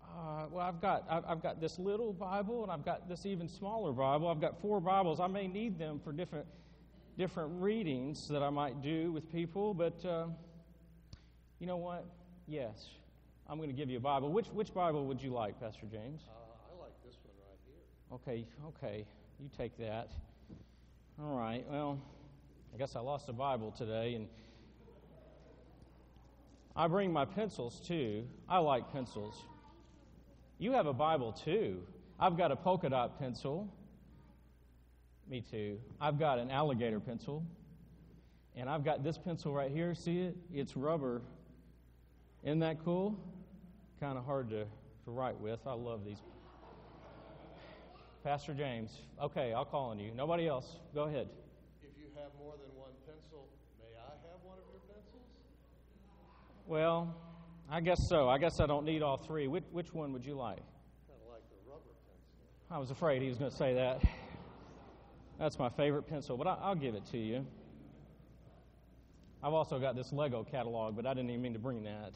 uh, 0.03 0.45
well, 0.51 0.65
I've 0.65 0.81
got 0.81 1.03
I've, 1.09 1.23
I've 1.27 1.43
got 1.43 1.59
this 1.59 1.77
little 1.79 2.13
Bible, 2.13 2.63
and 2.63 2.71
I've 2.71 2.85
got 2.85 3.09
this 3.09 3.25
even 3.25 3.47
smaller 3.47 3.91
Bible. 3.91 4.27
I've 4.27 4.39
got 4.41 4.61
four 4.61 4.79
Bibles. 4.79 5.19
I 5.19 5.27
may 5.27 5.47
need 5.47 5.79
them 5.79 5.99
for 6.03 6.11
different 6.11 6.45
different 7.17 7.61
readings 7.61 8.27
that 8.29 8.43
I 8.43 8.49
might 8.49 8.81
do 8.81 9.11
with 9.11 9.31
people, 9.31 9.73
but 9.73 10.03
uh, 10.05 10.27
you 11.59 11.67
know 11.67 11.77
what? 11.77 12.05
Yes, 12.47 12.89
I'm 13.49 13.57
going 13.57 13.69
to 13.69 13.75
give 13.75 13.89
you 13.89 13.97
a 13.97 14.01
Bible. 14.01 14.31
Which 14.31 14.47
which 14.47 14.73
Bible 14.73 15.05
would 15.05 15.21
you 15.21 15.31
like, 15.31 15.59
Pastor 15.59 15.85
James? 15.91 16.21
Uh, 16.27 16.75
I 16.75 16.81
like 16.81 16.93
this 17.05 17.15
one 17.23 17.35
right 17.47 17.59
here. 17.65 17.83
Okay, 18.13 18.47
okay, 18.67 19.05
you 19.39 19.49
take 19.57 19.77
that. 19.77 20.11
All 21.21 21.37
right. 21.37 21.65
Well, 21.69 21.99
I 22.73 22.77
guess 22.77 22.95
I 22.95 22.99
lost 23.01 23.29
a 23.29 23.33
Bible 23.33 23.71
today, 23.71 24.15
and 24.15 24.27
I 26.75 26.87
bring 26.87 27.11
my 27.11 27.25
pencils 27.25 27.79
too. 27.85 28.25
I 28.49 28.59
like 28.59 28.91
pencils. 28.91 29.35
You 30.57 30.71
have 30.71 30.87
a 30.87 30.93
Bible 30.93 31.31
too. 31.33 31.83
I've 32.19 32.37
got 32.37 32.51
a 32.51 32.55
polka 32.55 32.89
dot 32.89 33.19
pencil. 33.19 33.67
Me 35.29 35.41
too. 35.41 35.79
I've 36.01 36.17
got 36.17 36.39
an 36.39 36.49
alligator 36.49 36.99
pencil. 36.99 37.43
And 38.55 38.69
I've 38.69 38.83
got 38.85 39.03
this 39.03 39.17
pencil 39.17 39.51
right 39.51 39.71
here. 39.71 39.95
See 39.95 40.19
it? 40.19 40.35
It's 40.53 40.77
rubber. 40.77 41.21
Isn't 42.43 42.59
that 42.59 42.83
cool? 42.83 43.17
Kind 44.03 44.17
of 44.17 44.25
hard 44.25 44.49
to, 44.49 44.65
to 45.05 45.11
write 45.11 45.39
with. 45.39 45.61
I 45.65 45.71
love 45.71 46.03
these. 46.03 46.17
Pastor 48.21 48.53
James. 48.53 48.99
Okay, 49.21 49.53
I'll 49.53 49.63
call 49.63 49.91
on 49.91 49.99
you. 49.99 50.11
Nobody 50.13 50.45
else. 50.45 50.75
Go 50.93 51.03
ahead. 51.03 51.29
If 51.81 51.91
you 51.97 52.07
have 52.15 52.31
more 52.37 52.51
than 52.61 52.77
one 52.77 52.91
pencil, 53.05 53.47
may 53.79 53.97
I 53.97 54.11
have 54.27 54.43
one 54.43 54.57
of 54.57 54.65
your 54.69 54.81
pencils? 54.93 55.23
Well, 56.67 57.15
I 57.71 57.79
guess 57.79 58.09
so. 58.09 58.27
I 58.27 58.39
guess 58.39 58.59
I 58.59 58.65
don't 58.65 58.83
need 58.83 59.03
all 59.03 59.15
three. 59.15 59.47
Which, 59.47 59.63
which 59.71 59.93
one 59.93 60.11
would 60.11 60.25
you 60.25 60.33
like? 60.33 60.57
Kind 60.57 61.21
of 61.25 61.31
like 61.31 61.43
the 61.49 61.71
rubber 61.71 61.83
pencil. 62.05 62.75
I 62.75 62.79
was 62.79 62.91
afraid 62.91 63.21
he 63.21 63.29
was 63.29 63.37
going 63.37 63.51
to 63.51 63.57
say 63.57 63.73
that. 63.75 64.01
That's 65.39 65.57
my 65.57 65.69
favorite 65.69 66.09
pencil, 66.09 66.35
but 66.35 66.47
I, 66.47 66.57
I'll 66.61 66.75
give 66.75 66.95
it 66.95 67.05
to 67.11 67.17
you. 67.17 67.45
I've 69.41 69.53
also 69.53 69.79
got 69.79 69.95
this 69.95 70.11
Lego 70.11 70.43
catalog, 70.43 70.93
but 70.93 71.05
I 71.05 71.13
didn't 71.13 71.29
even 71.29 71.41
mean 71.41 71.53
to 71.53 71.59
bring 71.59 71.85
that. 71.85 72.11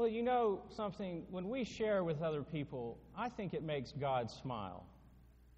Well, 0.00 0.08
you 0.08 0.22
know 0.22 0.62
something, 0.74 1.26
when 1.28 1.50
we 1.50 1.62
share 1.62 2.02
with 2.04 2.22
other 2.22 2.42
people, 2.42 2.96
I 3.14 3.28
think 3.28 3.52
it 3.52 3.62
makes 3.62 3.92
God 3.92 4.30
smile. 4.30 4.86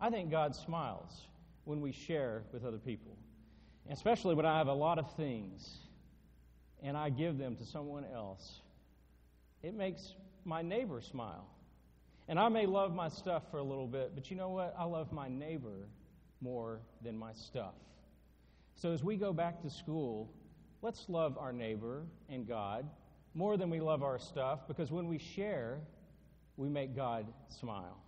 I 0.01 0.11
think 0.11 0.33
God 0.33 0.57
smiles 0.57 1.29
when 1.63 1.81
we 1.81 1.93
share 1.93 2.43
with 2.53 2.65
other 2.65 2.79
people, 2.79 3.17
especially 3.89 4.35
when 4.35 4.45
I 4.45 4.59
have 4.59 4.67
a 4.67 4.73
lot 4.73 4.99
of 4.99 5.15
things 5.15 5.79
and 6.83 6.97
I 6.97 7.09
give 7.11 7.39
them 7.39 7.55
to 7.55 7.65
someone 7.65 8.05
else. 8.13 8.63
It 9.63 9.75
makes 9.75 10.13
my 10.45 10.61
neighbor 10.61 11.01
smile. 11.01 11.47
And 12.27 12.37
I 12.37 12.49
may 12.49 12.67
love 12.67 12.93
my 12.93 13.11
stuff 13.11 13.45
for 13.49 13.59
a 13.59 13.65
little 13.65 13.87
bit, 13.87 14.11
but 14.13 14.29
you 14.29 14.37
know 14.37 14.49
what? 14.49 14.75
I 14.77 14.87
love 14.87 15.13
my 15.13 15.29
neighbor 15.29 15.87
more 16.41 16.81
than 17.05 17.17
my 17.17 17.33
stuff. 17.35 17.75
So 18.75 18.91
as 18.91 19.05
we 19.05 19.15
go 19.15 19.33
back 19.33 19.63
to 19.63 19.71
school, 19.71 20.33
let's 20.83 21.09
love 21.09 21.39
our 21.39 21.53
neighbor 21.53 22.03
and 22.29 22.45
God 22.45 22.89
more 23.35 23.57
than 23.57 23.71
we 23.71 23.81
love 23.81 24.03
our 24.03 24.19
stuff 24.19 24.67
because 24.69 24.91
when 24.91 25.09
we 25.09 25.19
share, 25.19 25.79
we 26.57 26.69
make 26.69 26.95
God 26.95 27.27
smile. 27.49 27.99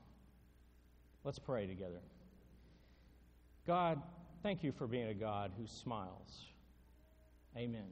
Let's 1.24 1.38
pray 1.38 1.66
together. 1.66 2.02
God, 3.66 4.02
thank 4.42 4.62
you 4.62 4.72
for 4.72 4.86
being 4.86 5.08
a 5.08 5.14
God 5.14 5.52
who 5.58 5.66
smiles. 5.66 6.44
Amen. 7.56 7.88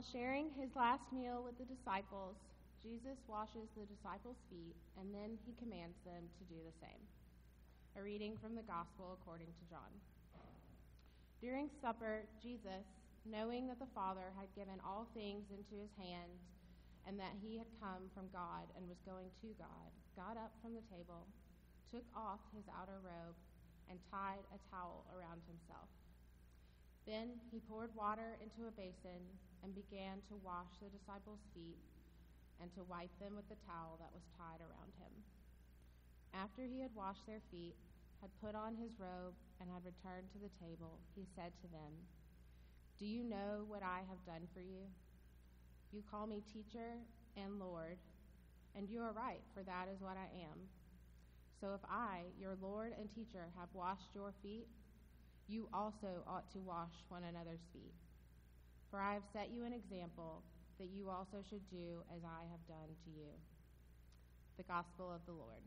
While 0.00 0.16
sharing 0.16 0.48
his 0.56 0.72
last 0.72 1.04
meal 1.12 1.44
with 1.44 1.60
the 1.60 1.68
disciples, 1.68 2.32
Jesus 2.80 3.20
washes 3.28 3.68
the 3.76 3.84
disciples' 3.84 4.40
feet 4.48 4.72
and 4.96 5.12
then 5.12 5.36
he 5.44 5.52
commands 5.60 6.00
them 6.08 6.24
to 6.40 6.48
do 6.48 6.56
the 6.56 6.72
same. 6.80 7.04
A 7.92 8.00
reading 8.00 8.40
from 8.40 8.56
the 8.56 8.64
Gospel 8.64 9.12
according 9.20 9.52
to 9.52 9.68
John. 9.68 9.92
During 11.44 11.68
supper, 11.84 12.24
Jesus, 12.40 12.88
knowing 13.28 13.68
that 13.68 13.76
the 13.76 13.92
Father 13.92 14.32
had 14.40 14.48
given 14.56 14.80
all 14.80 15.04
things 15.12 15.44
into 15.52 15.76
his 15.76 15.92
hands 16.00 16.48
and 17.04 17.20
that 17.20 17.36
he 17.44 17.60
had 17.60 17.68
come 17.76 18.08
from 18.16 18.32
God 18.32 18.72
and 18.80 18.88
was 18.88 19.04
going 19.04 19.28
to 19.44 19.52
God, 19.60 19.92
got 20.16 20.40
up 20.40 20.56
from 20.64 20.72
the 20.72 20.86
table, 20.88 21.28
took 21.92 22.08
off 22.16 22.40
his 22.56 22.64
outer 22.72 23.04
robe, 23.04 23.36
and 23.92 24.00
tied 24.08 24.48
a 24.48 24.58
towel 24.72 25.04
around 25.12 25.44
himself. 25.44 25.92
Then 27.04 27.36
he 27.52 27.60
poured 27.68 27.92
water 27.92 28.40
into 28.40 28.64
a 28.64 28.72
basin 28.72 29.28
and 29.62 29.74
began 29.74 30.22
to 30.28 30.40
wash 30.44 30.72
the 30.80 30.92
disciples' 30.92 31.44
feet 31.54 31.80
and 32.60 32.68
to 32.74 32.84
wipe 32.84 33.12
them 33.20 33.36
with 33.36 33.48
the 33.48 33.60
towel 33.64 33.96
that 34.00 34.12
was 34.12 34.24
tied 34.36 34.60
around 34.60 34.92
him. 35.00 35.12
After 36.32 36.62
he 36.62 36.80
had 36.80 36.94
washed 36.94 37.26
their 37.26 37.42
feet, 37.50 37.74
had 38.20 38.30
put 38.44 38.54
on 38.54 38.76
his 38.76 38.92
robe, 39.00 39.32
and 39.60 39.68
had 39.68 39.84
returned 39.84 40.28
to 40.32 40.40
the 40.40 40.52
table, 40.60 41.00
he 41.16 41.24
said 41.36 41.52
to 41.60 41.68
them, 41.68 41.92
Do 42.98 43.06
you 43.06 43.24
know 43.24 43.64
what 43.68 43.82
I 43.82 44.04
have 44.08 44.24
done 44.24 44.48
for 44.52 44.60
you? 44.60 44.88
You 45.92 46.02
call 46.10 46.26
me 46.26 46.42
teacher 46.52 47.00
and 47.36 47.58
Lord, 47.58 47.96
and 48.76 48.88
you 48.88 49.00
are 49.00 49.12
right, 49.12 49.40
for 49.54 49.62
that 49.62 49.88
is 49.92 50.00
what 50.00 50.16
I 50.16 50.28
am. 50.44 50.68
So 51.60 51.72
if 51.74 51.80
I, 51.88 52.24
your 52.38 52.56
Lord 52.60 52.92
and 52.98 53.08
teacher, 53.10 53.48
have 53.58 53.68
washed 53.74 54.14
your 54.14 54.32
feet, 54.42 54.68
you 55.48 55.68
also 55.74 56.24
ought 56.26 56.50
to 56.52 56.58
wash 56.58 56.94
one 57.08 57.24
another's 57.24 57.64
feet. 57.72 57.92
For 58.90 59.00
I 59.00 59.14
have 59.14 59.22
set 59.32 59.50
you 59.54 59.64
an 59.64 59.72
example 59.72 60.42
that 60.78 60.88
you 60.92 61.08
also 61.08 61.38
should 61.48 61.68
do 61.70 62.02
as 62.14 62.22
I 62.24 62.42
have 62.50 62.66
done 62.66 62.88
to 63.04 63.10
you. 63.10 63.28
The 64.56 64.64
Gospel 64.64 65.12
of 65.12 65.20
the 65.26 65.32
Lord. 65.32 65.62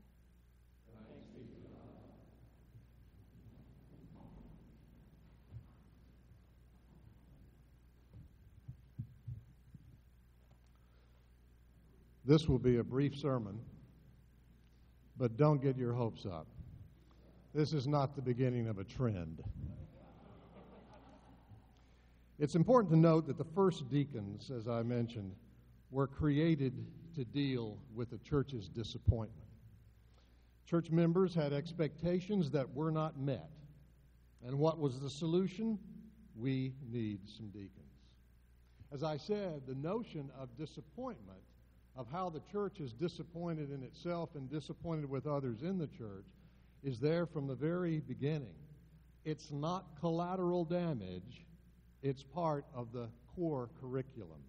This 12.26 12.48
will 12.48 12.60
be 12.60 12.78
a 12.78 12.84
brief 12.84 13.18
sermon, 13.18 13.60
but 15.18 15.36
don't 15.36 15.62
get 15.62 15.78
your 15.78 15.94
hopes 15.94 16.26
up. 16.26 16.48
This 17.54 17.74
is 17.74 17.86
not 17.86 18.16
the 18.16 18.22
beginning 18.22 18.68
of 18.68 18.80
a 18.80 18.84
trend. 18.84 19.44
It's 22.40 22.56
important 22.56 22.92
to 22.92 23.00
note 23.00 23.28
that 23.28 23.38
the 23.38 23.44
first 23.44 23.90
deacons, 23.90 24.50
as 24.50 24.68
I 24.68 24.84
mentioned, 24.84 25.36
were 25.92 26.08
created 26.08 26.74
to 27.16 27.24
deal 27.24 27.78
with 27.94 28.10
the 28.10 28.18
church's 28.18 28.68
disappointment. 28.68 29.48
Church 30.66 30.90
members 30.90 31.36
had 31.36 31.54
expectations 31.54 32.50
that 32.52 32.74
were 32.74 32.92
not 32.92 33.20
met. 33.20 33.52
And 34.46 34.58
what 34.58 34.80
was 34.80 35.00
the 35.00 35.10
solution? 35.10 35.78
We 36.36 36.74
need 36.92 37.20
some 37.38 37.48
deacons. 37.50 37.70
As 38.92 39.04
I 39.04 39.18
said, 39.18 39.62
the 39.68 39.76
notion 39.76 40.30
of 40.40 40.56
disappointment, 40.58 41.40
of 41.96 42.08
how 42.12 42.30
the 42.30 42.42
church 42.52 42.80
is 42.80 42.94
disappointed 42.94 43.72
in 43.72 43.84
itself 43.84 44.30
and 44.36 44.50
disappointed 44.50 45.08
with 45.08 45.28
others 45.28 45.62
in 45.62 45.78
the 45.78 45.88
church, 45.88 46.26
is 46.84 47.00
there 47.00 47.26
from 47.26 47.48
the 47.48 47.56
very 47.56 48.00
beginning. 48.00 48.56
It's 49.26 49.52
not 49.52 49.86
collateral 50.00 50.66
damage, 50.66 51.46
it's 52.04 52.22
part 52.22 52.66
of 52.76 52.92
the 52.92 53.08
core 53.36 53.70
curriculum. 53.80 54.42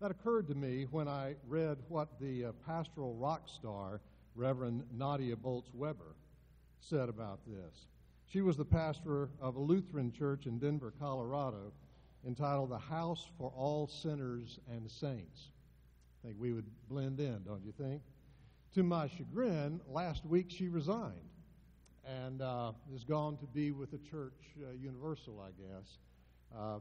That 0.00 0.10
occurred 0.10 0.46
to 0.48 0.54
me 0.54 0.86
when 0.90 1.08
I 1.08 1.34
read 1.48 1.78
what 1.88 2.20
the 2.20 2.46
uh, 2.46 2.52
pastoral 2.66 3.14
rock 3.14 3.48
star, 3.48 4.00
Reverend 4.36 4.84
Nadia 4.92 5.34
Bolz 5.36 5.64
Weber, 5.74 6.14
said 6.80 7.08
about 7.08 7.40
this. 7.46 7.88
She 8.26 8.40
was 8.40 8.56
the 8.56 8.64
pastor 8.64 9.30
of 9.40 9.56
a 9.56 9.60
Lutheran 9.60 10.12
church 10.12 10.46
in 10.46 10.58
Denver, 10.58 10.92
Colorado, 11.00 11.72
entitled 12.26 12.70
The 12.70 12.78
House 12.78 13.26
for 13.38 13.52
All 13.56 13.88
Sinners 13.88 14.58
and 14.70 14.90
Saints. 14.90 15.48
I 16.22 16.28
think 16.28 16.36
we 16.38 16.52
would 16.52 16.66
blend 16.88 17.18
in, 17.18 17.42
don't 17.44 17.64
you 17.64 17.72
think? 17.72 18.02
To 18.74 18.82
my 18.82 19.08
chagrin, 19.08 19.80
last 19.88 20.24
week 20.24 20.46
she 20.50 20.68
resigned 20.68 21.14
and 22.04 22.42
uh, 22.42 22.72
is 22.94 23.04
gone 23.04 23.36
to 23.38 23.46
be 23.46 23.72
with 23.72 23.90
the 23.90 23.98
church 24.10 24.34
uh, 24.62 24.72
universal, 24.72 25.40
I 25.40 25.50
guess. 25.60 25.98
Uh, 26.54 26.78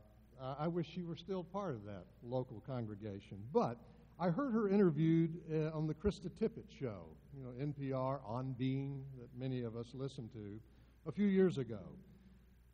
I 0.60 0.68
wish 0.68 0.88
she 0.94 1.04
were 1.04 1.16
still 1.16 1.44
part 1.44 1.76
of 1.76 1.86
that 1.86 2.06
local 2.24 2.62
congregation. 2.68 3.38
But 3.54 3.78
I 4.20 4.30
heard 4.30 4.54
her 4.54 4.70
interviewed 4.70 5.40
uh, 5.52 5.76
on 5.76 5.88
the 5.88 5.94
Krista 5.94 6.30
Tippett 6.30 6.70
show, 6.80 7.06
you 7.36 7.44
know, 7.44 7.52
NPR 7.66 8.20
on 8.26 8.54
Being, 8.58 9.04
that 9.20 9.30
many 9.38 9.64
of 9.64 9.76
us 9.76 9.88
listen 9.94 10.30
to, 10.34 10.60
a 11.08 11.12
few 11.12 11.28
years 11.28 11.58
ago. 11.58 11.80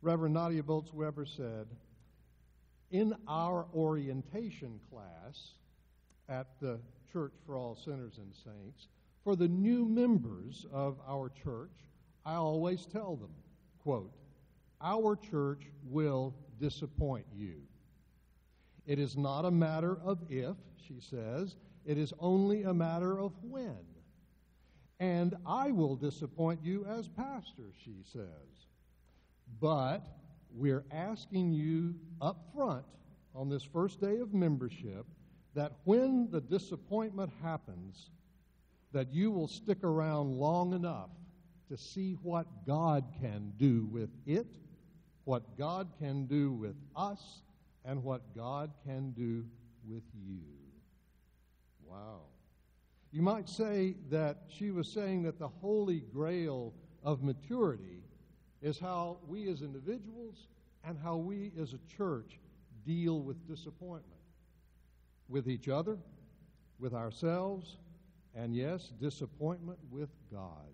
Reverend 0.02 0.34
Nadia 0.34 0.62
Bolz 0.62 0.92
Weber 0.92 1.26
said, 1.26 1.66
In 2.90 3.14
our 3.28 3.66
orientation 3.74 4.80
class 4.90 5.54
at 6.28 6.46
the 6.60 6.80
Church 7.12 7.32
for 7.46 7.56
All 7.56 7.76
Sinners 7.76 8.18
and 8.18 8.34
Saints, 8.34 8.88
for 9.22 9.36
the 9.36 9.48
new 9.48 9.84
members 9.84 10.66
of 10.72 10.98
our 11.06 11.30
church, 11.44 11.70
I 12.24 12.34
always 12.34 12.86
tell 12.86 13.16
them, 13.16 13.30
quote, 13.82 14.12
our 14.80 15.16
church 15.16 15.62
will 15.84 16.34
disappoint 16.62 17.26
you. 17.36 17.56
It 18.86 19.00
is 19.00 19.16
not 19.16 19.44
a 19.44 19.50
matter 19.50 19.98
of 20.04 20.18
if, 20.30 20.56
she 20.86 21.00
says, 21.00 21.56
it 21.84 21.98
is 21.98 22.14
only 22.20 22.62
a 22.62 22.72
matter 22.72 23.18
of 23.18 23.32
when. 23.42 23.84
And 25.00 25.34
I 25.44 25.72
will 25.72 25.96
disappoint 25.96 26.60
you 26.62 26.86
as 26.86 27.08
pastor, 27.08 27.72
she 27.84 27.96
says. 28.12 28.68
But 29.60 30.06
we're 30.54 30.84
asking 30.92 31.52
you 31.52 31.96
up 32.20 32.46
front 32.54 32.84
on 33.34 33.48
this 33.48 33.64
first 33.64 34.00
day 34.00 34.18
of 34.18 34.32
membership 34.32 35.04
that 35.54 35.72
when 35.82 36.30
the 36.30 36.40
disappointment 36.40 37.32
happens, 37.42 38.10
that 38.92 39.12
you 39.12 39.32
will 39.32 39.48
stick 39.48 39.82
around 39.82 40.38
long 40.38 40.74
enough 40.74 41.10
to 41.68 41.76
see 41.76 42.12
what 42.22 42.46
God 42.66 43.04
can 43.20 43.52
do 43.58 43.88
with 43.90 44.10
it 44.26 44.46
what 45.24 45.56
God 45.56 45.88
can 45.98 46.26
do 46.26 46.52
with 46.52 46.76
us 46.96 47.42
and 47.84 48.02
what 48.02 48.34
God 48.36 48.70
can 48.84 49.12
do 49.12 49.44
with 49.86 50.02
you. 50.14 50.42
Wow. 51.84 52.20
You 53.12 53.22
might 53.22 53.48
say 53.48 53.96
that 54.10 54.44
she 54.48 54.70
was 54.70 54.88
saying 54.88 55.22
that 55.24 55.38
the 55.38 55.48
holy 55.48 56.00
grail 56.00 56.72
of 57.02 57.22
maturity 57.22 58.02
is 58.62 58.78
how 58.78 59.18
we 59.26 59.48
as 59.48 59.62
individuals 59.62 60.48
and 60.84 60.96
how 60.98 61.16
we 61.16 61.52
as 61.60 61.74
a 61.74 61.96
church 61.96 62.38
deal 62.86 63.20
with 63.20 63.46
disappointment 63.46 64.06
with 65.28 65.48
each 65.48 65.68
other, 65.68 65.98
with 66.78 66.94
ourselves, 66.94 67.76
and 68.34 68.54
yes, 68.54 68.92
disappointment 69.00 69.78
with 69.90 70.10
God. 70.30 70.71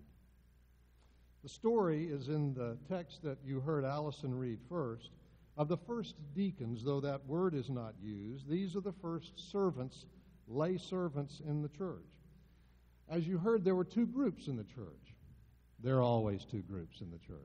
The 1.43 1.49
story 1.49 2.05
is 2.05 2.27
in 2.27 2.53
the 2.53 2.77
text 2.89 3.23
that 3.23 3.37
you 3.45 3.61
heard 3.61 3.85
Allison 3.85 4.37
read 4.37 4.59
first 4.67 5.11
of 5.55 5.69
the 5.69 5.77
first 5.77 6.15
deacons, 6.35 6.83
though 6.83 6.99
that 6.99 7.25
word 7.25 7.53
is 7.53 7.69
not 7.69 7.93
used. 8.01 8.47
These 8.49 8.75
are 8.75 8.81
the 8.81 8.93
first 9.01 9.51
servants, 9.51 10.05
lay 10.47 10.77
servants 10.77 11.41
in 11.45 11.61
the 11.61 11.69
church. 11.69 12.05
As 13.09 13.27
you 13.27 13.37
heard, 13.37 13.63
there 13.63 13.75
were 13.75 13.85
two 13.85 14.05
groups 14.05 14.47
in 14.47 14.57
the 14.57 14.63
church. 14.65 15.15
There 15.81 15.97
are 15.97 16.01
always 16.01 16.43
two 16.43 16.61
groups 16.61 16.99
in 16.99 17.09
the 17.09 17.17
church, 17.19 17.37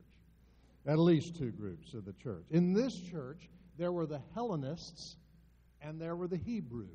at 0.86 0.98
least 0.98 1.36
two 1.36 1.52
groups 1.52 1.94
of 1.94 2.04
the 2.04 2.14
church. 2.14 2.44
In 2.50 2.72
this 2.72 2.98
church, 2.98 3.48
there 3.78 3.92
were 3.92 4.06
the 4.06 4.20
Hellenists 4.34 5.16
and 5.80 6.00
there 6.00 6.16
were 6.16 6.28
the 6.28 6.36
Hebrews. 6.36 6.88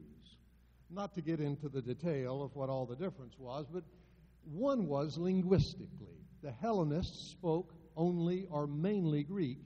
Not 0.89 1.13
to 1.15 1.21
get 1.21 1.39
into 1.39 1.69
the 1.69 1.81
detail 1.81 2.41
of 2.41 2.55
what 2.55 2.69
all 2.69 2.85
the 2.85 2.95
difference 2.95 3.35
was, 3.37 3.67
but 3.71 3.83
one 4.43 4.87
was 4.87 5.17
linguistically 5.17 6.18
the 6.41 6.51
Hellenists 6.51 7.31
spoke 7.31 7.73
only 7.95 8.47
or 8.49 8.67
mainly 8.67 9.23
Greek, 9.23 9.59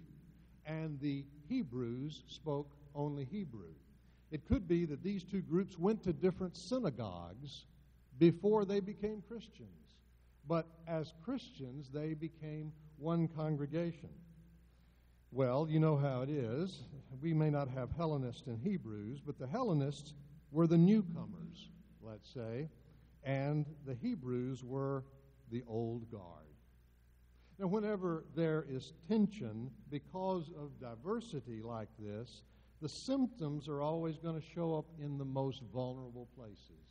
and 0.66 1.00
the 1.00 1.26
Hebrews 1.48 2.24
spoke 2.28 2.76
only 2.96 3.26
Hebrew. 3.26 3.74
It 4.32 4.48
could 4.48 4.68
be 4.68 4.86
that 4.86 5.04
these 5.04 5.24
two 5.24 5.42
groups 5.42 5.78
went 5.78 6.04
to 6.04 6.14
different 6.14 6.58
synagogues 6.58 7.66
before 8.18 8.66
they 8.66 8.80
became 8.80 9.24
Christians, 9.28 9.96
but 10.48 10.66
as 10.88 11.14
Christians, 11.24 11.90
they 11.94 12.14
became 12.14 12.72
one 12.98 13.28
congregation. 13.28 14.10
Well, 15.32 15.68
you 15.70 15.80
know 15.80 15.98
how 15.98 16.22
it 16.22 16.30
is. 16.30 16.80
We 17.22 17.34
may 17.34 17.50
not 17.50 17.68
have 17.70 17.90
Hellenists 17.92 18.48
and 18.48 18.60
Hebrews, 18.60 19.20
but 19.26 19.40
the 19.40 19.48
Hellenists 19.48 20.14
were 20.52 20.68
the 20.68 20.78
newcomers, 20.78 21.70
let's 22.02 22.32
say, 22.32 22.70
and 23.24 23.66
the 23.86 23.96
Hebrews 23.96 24.64
were 24.64 25.04
the 25.52 25.64
old 25.68 26.12
guard. 26.12 26.53
Now, 27.60 27.68
whenever 27.68 28.26
there 28.36 28.66
is 28.68 28.94
tension 29.08 29.70
because 29.90 30.50
of 30.58 30.80
diversity 30.80 31.62
like 31.62 31.90
this, 32.00 32.42
the 32.82 32.90
symptoms 32.90 33.68
are 33.70 33.82
always 33.82 34.18
going 34.18 34.40
to 34.40 34.48
show 34.56 34.76
up 34.76 34.86
in 35.00 35.18
the 35.18 35.26
most 35.26 35.62
vulnerable 35.74 36.28
places. 36.36 36.84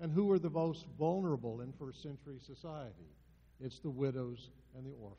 And 0.00 0.10
who 0.10 0.30
are 0.32 0.38
the 0.38 0.50
most 0.50 0.86
vulnerable 0.98 1.60
in 1.60 1.72
first 1.72 2.02
century 2.02 2.38
society? 2.44 3.14
It's 3.60 3.78
the 3.78 3.90
widows 3.90 4.50
and 4.74 4.84
the 4.84 4.94
orphans. 4.94 5.16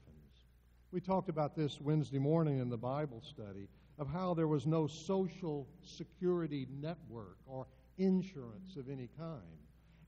We 0.91 0.99
talked 0.99 1.29
about 1.29 1.55
this 1.55 1.79
Wednesday 1.79 2.17
morning 2.17 2.59
in 2.59 2.69
the 2.69 2.77
Bible 2.77 3.21
study 3.21 3.69
of 3.99 4.09
how 4.09 4.33
there 4.33 4.47
was 4.47 4.65
no 4.65 4.87
social 4.87 5.67
security 5.83 6.67
network 6.81 7.37
or 7.45 7.67
insurance 7.97 8.75
of 8.75 8.89
any 8.89 9.07
kind. 9.17 9.60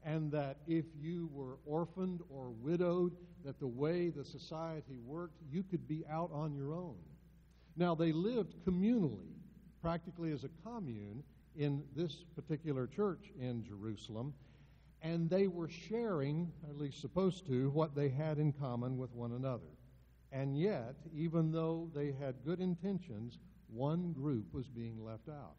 And 0.05 0.31
that 0.31 0.57
if 0.67 0.85
you 0.99 1.29
were 1.31 1.57
orphaned 1.65 2.21
or 2.29 2.49
widowed, 2.49 3.15
that 3.45 3.59
the 3.59 3.67
way 3.67 4.09
the 4.09 4.25
society 4.25 4.97
worked, 5.05 5.41
you 5.49 5.63
could 5.63 5.87
be 5.87 6.03
out 6.09 6.31
on 6.33 6.53
your 6.53 6.73
own. 6.73 6.97
Now, 7.75 7.95
they 7.95 8.11
lived 8.11 8.55
communally, 8.65 9.33
practically 9.81 10.31
as 10.31 10.43
a 10.43 10.49
commune 10.63 11.23
in 11.55 11.83
this 11.95 12.23
particular 12.35 12.87
church 12.87 13.31
in 13.39 13.63
Jerusalem, 13.63 14.33
and 15.01 15.29
they 15.29 15.47
were 15.47 15.69
sharing, 15.69 16.51
at 16.69 16.77
least 16.77 17.01
supposed 17.01 17.45
to, 17.47 17.69
what 17.71 17.95
they 17.95 18.09
had 18.09 18.37
in 18.37 18.53
common 18.53 18.97
with 18.97 19.13
one 19.13 19.33
another. 19.33 19.71
And 20.31 20.57
yet, 20.57 20.95
even 21.13 21.51
though 21.51 21.89
they 21.93 22.13
had 22.19 22.45
good 22.45 22.59
intentions, 22.59 23.37
one 23.67 24.13
group 24.13 24.53
was 24.53 24.67
being 24.67 25.03
left 25.03 25.29
out 25.29 25.55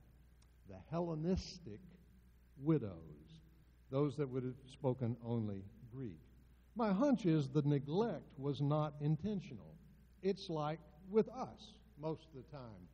the 0.69 0.77
Hellenistic 0.91 1.81
widows, 2.57 3.24
those 3.95 4.17
that 4.17 4.29
would 4.29 4.43
have 4.43 4.57
spoken 4.67 5.17
only 5.25 5.63
Greek. 5.95 6.19
My 6.75 6.93
hunch 6.93 7.27
is 7.27 7.49
the 7.49 7.63
neglect 7.63 8.37
was 8.37 8.61
not 8.61 8.95
intentional. 9.01 9.73
It's 10.21 10.51
like 10.51 10.81
with 11.09 11.29
us 11.29 11.75
most 12.03 12.27
of 12.27 12.35
the 12.35 12.51
time. 12.51 12.89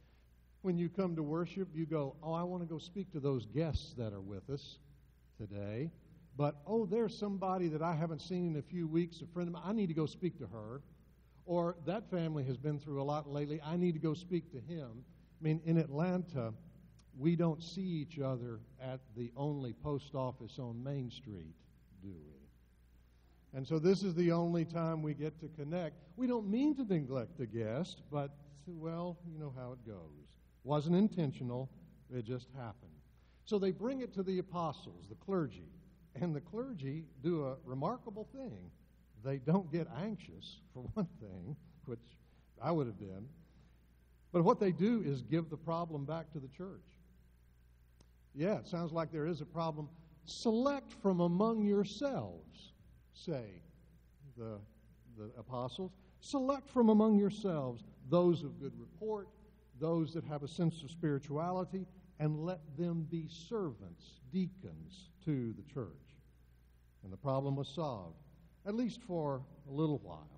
When 0.60 0.76
you 0.76 0.90
come 0.90 1.16
to 1.16 1.22
worship, 1.22 1.68
you 1.74 1.86
go, 1.86 2.16
Oh, 2.22 2.34
I 2.34 2.42
want 2.42 2.62
to 2.62 2.66
go 2.66 2.76
speak 2.76 3.10
to 3.12 3.20
those 3.20 3.46
guests 3.46 3.94
that 3.96 4.12
are 4.12 4.20
with 4.20 4.50
us 4.50 4.76
today. 5.38 5.90
But, 6.36 6.56
oh, 6.66 6.84
there's 6.84 7.16
somebody 7.16 7.68
that 7.68 7.80
I 7.80 7.94
haven't 7.94 8.20
seen 8.20 8.46
in 8.48 8.56
a 8.56 8.62
few 8.62 8.86
weeks, 8.86 9.22
a 9.22 9.26
friend 9.26 9.48
of 9.48 9.54
mine. 9.54 9.62
I 9.64 9.72
need 9.72 9.88
to 9.88 9.94
go 9.94 10.04
speak 10.04 10.38
to 10.40 10.46
her. 10.48 10.82
Or 11.46 11.76
that 11.86 12.10
family 12.10 12.44
has 12.44 12.58
been 12.58 12.78
through 12.78 13.00
a 13.00 13.04
lot 13.04 13.26
lately. 13.26 13.58
I 13.64 13.78
need 13.78 13.92
to 13.92 14.00
go 14.00 14.12
speak 14.12 14.52
to 14.52 14.60
him. 14.60 14.90
I 15.40 15.42
mean, 15.42 15.62
in 15.64 15.78
Atlanta, 15.78 16.52
we 17.20 17.37
don't 17.37 17.62
see 17.62 17.83
each 17.83 18.18
other 18.18 18.61
at 18.83 19.00
the 19.14 19.30
only 19.37 19.74
post 19.74 20.14
office 20.14 20.59
on 20.59 20.83
Main 20.83 21.11
Street, 21.11 21.54
do 22.02 22.09
we? 22.09 23.59
And 23.59 23.66
so 23.66 23.78
this 23.78 24.02
is 24.02 24.14
the 24.14 24.33
only 24.33 24.64
time 24.64 25.02
we 25.02 25.12
get 25.12 25.38
to 25.40 25.48
connect. 25.48 25.96
We 26.16 26.26
don't 26.26 26.48
mean 26.48 26.74
to 26.76 26.85
neglect 26.85 27.37
the 27.37 27.46
guest, 27.46 28.00
but, 28.11 28.30
well, 28.66 29.18
you 29.30 29.38
know 29.38 29.52
how 29.54 29.72
it 29.72 29.87
goes. 29.87 30.28
Wasn't 30.64 30.96
intentional, 30.96 31.68
it 32.11 32.24
just 32.24 32.48
happened. 32.56 32.90
So 33.44 33.59
they 33.59 33.70
bring 33.70 34.00
it 34.00 34.14
to 34.14 34.22
the 34.22 34.38
apostles, 34.38 35.04
the 35.11 35.16
clergy. 35.16 35.68
And 36.14 36.35
the 36.35 36.40
clergy 36.40 37.04
do 37.22 37.44
a 37.44 37.56
remarkable 37.66 38.28
thing. 38.33 38.70
They 39.22 39.37
don't 39.37 39.70
get 39.70 39.88
anxious, 40.02 40.56
for 40.72 40.85
one 40.94 41.09
thing, 41.20 41.54
which 41.85 42.00
I 42.62 42.70
would 42.70 42.87
have 42.87 42.98
been. 42.98 43.26
But 44.33 44.42
what 44.42 44.59
they 44.59 44.72
do 44.72 45.02
is 45.04 45.20
give 45.20 45.50
the 45.50 45.56
problem 45.59 46.06
back 46.06 46.33
to 46.33 46.38
the 46.38 46.48
church. 46.48 46.80
Yeah, 48.34 48.58
it 48.58 48.66
sounds 48.66 48.92
like 48.92 49.10
there 49.10 49.26
is 49.26 49.40
a 49.40 49.46
problem. 49.46 49.88
Select 50.24 50.92
from 50.92 51.20
among 51.20 51.64
yourselves, 51.64 52.72
say 53.12 53.62
the, 54.36 54.58
the 55.18 55.30
apostles. 55.38 55.92
Select 56.20 56.68
from 56.68 56.88
among 56.88 57.18
yourselves 57.18 57.82
those 58.08 58.42
of 58.42 58.60
good 58.60 58.72
report, 58.78 59.28
those 59.80 60.12
that 60.14 60.24
have 60.24 60.42
a 60.42 60.48
sense 60.48 60.82
of 60.82 60.90
spirituality, 60.90 61.86
and 62.18 62.44
let 62.44 62.60
them 62.76 63.06
be 63.10 63.26
servants, 63.28 64.20
deacons 64.30 65.08
to 65.24 65.54
the 65.54 65.72
church. 65.72 65.88
And 67.02 67.12
the 67.12 67.16
problem 67.16 67.56
was 67.56 67.68
solved, 67.68 68.16
at 68.66 68.74
least 68.74 69.00
for 69.02 69.42
a 69.68 69.72
little 69.72 69.98
while. 69.98 70.28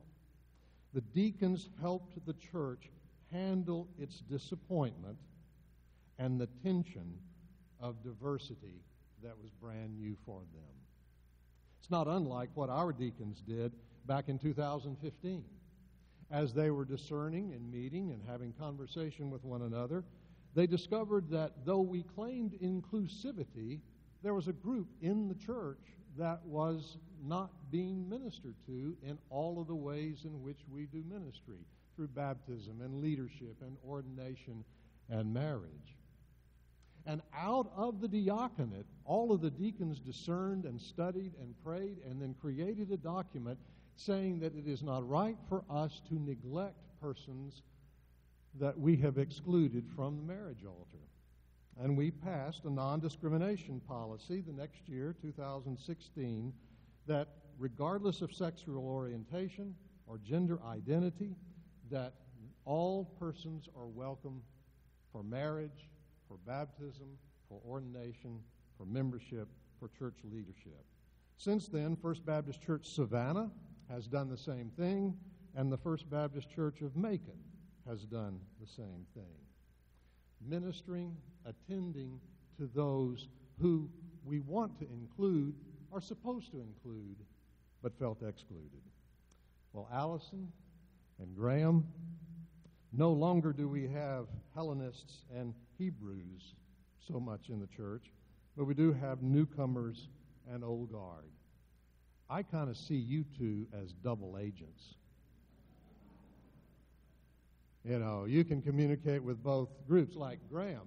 The 0.94 1.00
deacons 1.00 1.68
helped 1.80 2.24
the 2.24 2.34
church 2.34 2.90
handle 3.32 3.88
its 3.98 4.20
disappointment 4.20 5.16
and 6.18 6.40
the 6.40 6.48
tension 6.62 7.14
of 7.82 8.02
diversity 8.02 8.80
that 9.22 9.36
was 9.40 9.50
brand 9.60 9.98
new 9.98 10.16
for 10.24 10.40
them. 10.54 10.74
It's 11.80 11.90
not 11.90 12.06
unlike 12.06 12.50
what 12.54 12.70
our 12.70 12.92
deacons 12.92 13.42
did 13.46 13.72
back 14.06 14.28
in 14.28 14.38
2015. 14.38 15.44
As 16.30 16.54
they 16.54 16.70
were 16.70 16.84
discerning 16.84 17.52
and 17.52 17.70
meeting 17.70 18.12
and 18.12 18.22
having 18.26 18.52
conversation 18.52 19.30
with 19.30 19.44
one 19.44 19.62
another, 19.62 20.04
they 20.54 20.66
discovered 20.66 21.28
that 21.30 21.66
though 21.66 21.80
we 21.80 22.02
claimed 22.02 22.58
inclusivity, 22.62 23.80
there 24.22 24.34
was 24.34 24.48
a 24.48 24.52
group 24.52 24.88
in 25.00 25.28
the 25.28 25.34
church 25.34 25.80
that 26.16 26.40
was 26.44 26.98
not 27.24 27.50
being 27.70 28.08
ministered 28.08 28.54
to 28.66 28.96
in 29.02 29.18
all 29.30 29.60
of 29.60 29.66
the 29.66 29.74
ways 29.74 30.22
in 30.24 30.42
which 30.42 30.60
we 30.70 30.86
do 30.86 31.02
ministry 31.08 31.66
through 31.96 32.08
baptism 32.08 32.80
and 32.80 33.00
leadership 33.00 33.56
and 33.60 33.76
ordination 33.86 34.64
and 35.10 35.32
marriage. 35.32 35.96
And 37.06 37.20
out 37.36 37.72
of 37.76 38.00
the 38.00 38.08
diaconate, 38.08 38.86
all 39.04 39.32
of 39.32 39.40
the 39.40 39.50
deacons 39.50 39.98
discerned 39.98 40.64
and 40.64 40.80
studied 40.80 41.32
and 41.40 41.54
prayed 41.64 41.98
and 42.08 42.20
then 42.20 42.34
created 42.40 42.90
a 42.92 42.96
document 42.96 43.58
saying 43.96 44.40
that 44.40 44.54
it 44.54 44.66
is 44.66 44.82
not 44.82 45.08
right 45.08 45.36
for 45.48 45.64
us 45.68 46.00
to 46.08 46.14
neglect 46.14 46.76
persons 47.00 47.62
that 48.58 48.78
we 48.78 48.96
have 48.96 49.18
excluded 49.18 49.84
from 49.94 50.16
the 50.16 50.22
marriage 50.22 50.64
altar. 50.64 51.04
And 51.80 51.96
we 51.96 52.10
passed 52.10 52.64
a 52.64 52.70
non 52.70 53.00
discrimination 53.00 53.80
policy 53.88 54.42
the 54.42 54.52
next 54.52 54.88
year, 54.88 55.14
2016, 55.20 56.52
that 57.06 57.28
regardless 57.58 58.20
of 58.20 58.32
sexual 58.32 58.86
orientation 58.86 59.74
or 60.06 60.18
gender 60.18 60.58
identity, 60.66 61.34
that 61.90 62.12
all 62.64 63.04
persons 63.18 63.68
are 63.76 63.86
welcome 63.86 64.42
for 65.12 65.22
marriage, 65.22 65.88
for 66.32 66.38
baptism, 66.50 67.18
for 67.46 67.60
ordination, 67.68 68.40
for 68.78 68.86
membership, 68.86 69.48
for 69.78 69.88
church 69.88 70.16
leadership. 70.24 70.82
Since 71.36 71.68
then, 71.68 71.94
First 71.94 72.24
Baptist 72.24 72.62
Church 72.62 72.86
Savannah 72.86 73.50
has 73.90 74.06
done 74.06 74.30
the 74.30 74.36
same 74.38 74.70
thing, 74.70 75.14
and 75.54 75.70
the 75.70 75.76
First 75.76 76.08
Baptist 76.08 76.48
Church 76.50 76.80
of 76.80 76.96
Macon 76.96 77.38
has 77.86 78.06
done 78.06 78.40
the 78.60 78.66
same 78.66 79.04
thing. 79.12 79.36
Ministering, 80.40 81.14
attending 81.44 82.18
to 82.56 82.70
those 82.74 83.28
who 83.60 83.90
we 84.24 84.40
want 84.40 84.78
to 84.78 84.86
include, 84.86 85.54
are 85.92 86.00
supposed 86.00 86.50
to 86.52 86.60
include, 86.60 87.16
but 87.82 87.98
felt 87.98 88.22
excluded. 88.22 88.80
Well, 89.74 89.86
Allison 89.92 90.50
and 91.18 91.36
Graham, 91.36 91.86
no 92.92 93.12
longer 93.12 93.52
do 93.52 93.68
we 93.68 93.88
have 93.88 94.26
Hellenists 94.54 95.24
and 95.34 95.54
Hebrews 95.82 96.54
so 97.08 97.18
much 97.18 97.48
in 97.48 97.58
the 97.58 97.66
church, 97.66 98.12
but 98.56 98.66
we 98.66 98.74
do 98.74 98.92
have 98.92 99.20
newcomers 99.20 100.08
and 100.48 100.62
old 100.62 100.92
guard. 100.92 101.32
I 102.30 102.44
kind 102.44 102.70
of 102.70 102.76
see 102.76 102.94
you 102.94 103.24
two 103.36 103.66
as 103.82 103.92
double 103.92 104.38
agents. 104.38 104.94
You 107.84 107.98
know, 107.98 108.26
you 108.26 108.44
can 108.44 108.62
communicate 108.62 109.24
with 109.24 109.42
both 109.42 109.70
groups, 109.88 110.14
like 110.14 110.38
Graham. 110.48 110.86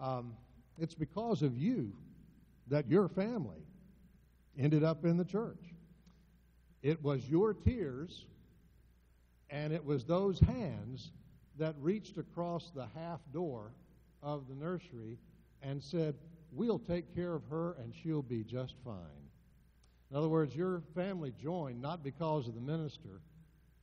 Um, 0.00 0.34
it's 0.76 0.96
because 0.96 1.42
of 1.42 1.56
you 1.56 1.92
that 2.66 2.88
your 2.90 3.08
family 3.08 3.62
ended 4.58 4.82
up 4.82 5.04
in 5.04 5.18
the 5.18 5.24
church. 5.24 5.72
It 6.82 7.00
was 7.00 7.28
your 7.28 7.54
tears 7.54 8.24
and 9.50 9.72
it 9.72 9.84
was 9.84 10.04
those 10.04 10.40
hands 10.40 11.12
that 11.58 11.76
reached 11.80 12.18
across 12.18 12.72
the 12.74 12.86
half 12.96 13.20
door 13.32 13.70
of 14.22 14.48
the 14.48 14.54
nursery 14.54 15.18
and 15.62 15.82
said, 15.82 16.14
We'll 16.52 16.80
take 16.80 17.14
care 17.14 17.34
of 17.34 17.42
her 17.50 17.76
and 17.80 17.94
she'll 18.02 18.22
be 18.22 18.42
just 18.42 18.74
fine. 18.84 18.96
In 20.10 20.16
other 20.16 20.28
words, 20.28 20.54
your 20.54 20.82
family 20.94 21.32
joined 21.40 21.80
not 21.80 22.02
because 22.02 22.48
of 22.48 22.54
the 22.54 22.60
minister, 22.60 23.20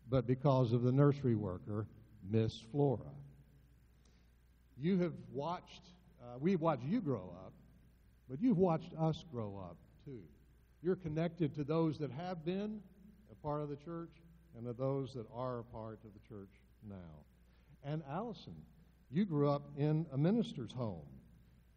but 0.10 0.28
because 0.28 0.74
of 0.74 0.84
the 0.84 0.92
nursery 0.92 1.36
worker 1.36 1.88
Miss 2.30 2.60
Flora. 2.72 3.14
You 4.78 5.00
have 5.00 5.14
watched, 5.32 5.82
uh, 6.22 6.38
we've 6.40 6.60
watched 6.60 6.84
you 6.84 7.02
grow 7.02 7.34
up, 7.46 7.54
but 8.30 8.42
you've 8.42 8.58
watched 8.58 8.92
us 9.00 9.24
grow 9.32 9.58
up 9.58 9.78
too. 10.06 10.22
You're 10.84 10.98
connected 10.98 11.56
to 11.56 11.64
those 11.64 11.98
that 12.00 12.12
have 12.12 12.46
been 12.46 12.82
a 13.32 13.36
part 13.36 13.62
of 13.62 13.70
the 13.70 13.78
church 13.78 14.12
and 14.56 14.66
to 14.66 14.74
those 14.74 15.14
that 15.14 15.26
are 15.34 15.60
a 15.60 15.64
part 15.64 16.00
of 16.04 16.12
the 16.14 16.28
church 16.28 16.50
now. 16.88 17.24
And 17.84 18.04
Allison, 18.10 18.56
you 19.12 19.26
grew 19.26 19.50
up 19.50 19.70
in 19.78 20.06
a 20.14 20.18
minister's 20.18 20.72
home. 20.72 21.06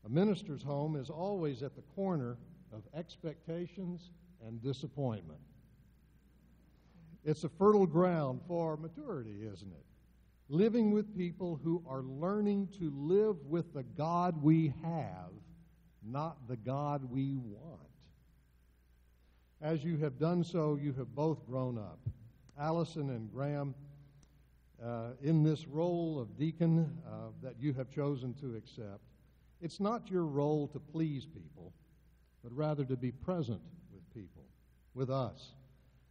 A 0.04 0.08
minister's 0.08 0.62
home 0.62 0.96
is 0.96 1.10
always 1.10 1.62
at 1.62 1.76
the 1.76 1.82
corner 1.94 2.36
of 2.72 2.82
expectations 2.94 4.10
and 4.46 4.62
disappointment. 4.62 5.40
It's 7.24 7.44
a 7.44 7.48
fertile 7.48 7.86
ground 7.86 8.40
for 8.48 8.76
maturity, 8.76 9.40
isn't 9.42 9.70
it? 9.70 9.84
living 10.50 10.90
with 10.90 11.16
people 11.16 11.60
who 11.62 11.82
are 11.88 12.02
learning 12.02 12.68
to 12.80 12.92
live 12.96 13.36
with 13.46 13.72
the 13.72 13.84
God 13.84 14.42
we 14.42 14.74
have, 14.82 15.30
not 16.02 16.48
the 16.48 16.56
God 16.56 17.08
we 17.08 17.36
want. 17.36 17.80
As 19.62 19.84
you 19.84 19.96
have 19.98 20.18
done 20.18 20.42
so, 20.42 20.76
you 20.82 20.92
have 20.94 21.14
both 21.14 21.46
grown 21.46 21.78
up. 21.78 22.00
Allison 22.58 23.10
and 23.10 23.32
Graham, 23.32 23.74
uh, 24.84 25.10
in 25.22 25.42
this 25.42 25.66
role 25.66 26.18
of 26.18 26.36
deacon 26.38 26.90
uh, 27.06 27.28
that 27.42 27.54
you 27.60 27.72
have 27.74 27.90
chosen 27.90 28.34
to 28.34 28.56
accept, 28.56 29.00
it's 29.60 29.80
not 29.80 30.10
your 30.10 30.24
role 30.24 30.68
to 30.68 30.78
please 30.78 31.26
people, 31.26 31.72
but 32.42 32.52
rather 32.56 32.84
to 32.84 32.96
be 32.96 33.10
present 33.10 33.60
with 33.92 34.02
people, 34.14 34.44
with 34.94 35.10
us, 35.10 35.52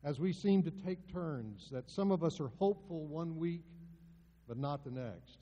as 0.03 0.19
we 0.19 0.31
seem 0.31 0.63
to 0.63 0.71
take 0.71 1.11
turns, 1.11 1.69
that 1.71 1.89
some 1.89 2.11
of 2.11 2.23
us 2.23 2.39
are 2.39 2.51
hopeful 2.59 3.05
one 3.05 3.35
week, 3.35 3.63
but 4.47 4.57
not 4.57 4.83
the 4.83 4.91
next. 4.91 5.39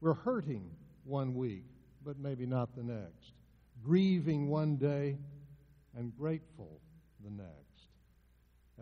We're 0.00 0.14
hurting 0.14 0.70
one 1.04 1.34
week, 1.34 1.64
but 2.04 2.18
maybe 2.18 2.44
not 2.44 2.76
the 2.76 2.82
next. 2.82 3.32
Grieving 3.82 4.48
one 4.48 4.76
day 4.76 5.16
and 5.96 6.14
grateful 6.16 6.80
the 7.24 7.30
next. 7.30 7.63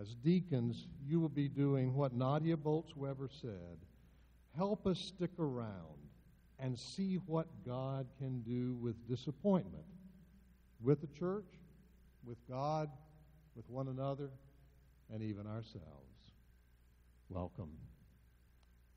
As 0.00 0.14
deacons, 0.14 0.86
you 1.06 1.20
will 1.20 1.28
be 1.28 1.48
doing 1.48 1.94
what 1.94 2.14
Nadia 2.14 2.56
Bolz-Weber 2.56 3.28
said 3.40 3.78
help 4.56 4.86
us 4.86 4.98
stick 4.98 5.30
around 5.38 5.98
and 6.58 6.78
see 6.78 7.16
what 7.26 7.46
God 7.66 8.06
can 8.18 8.40
do 8.42 8.74
with 8.74 9.08
disappointment, 9.08 9.84
with 10.80 11.00
the 11.00 11.08
church, 11.18 11.46
with 12.24 12.38
God, 12.48 12.90
with 13.56 13.68
one 13.68 13.88
another, 13.88 14.30
and 15.12 15.22
even 15.22 15.46
ourselves. 15.46 16.12
Welcome. 17.28 17.70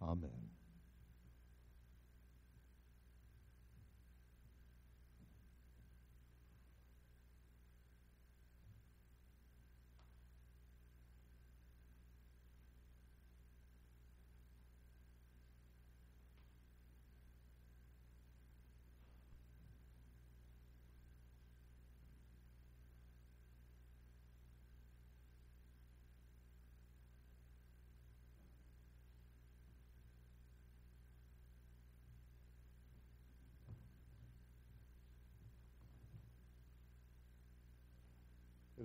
Amen. 0.02 0.55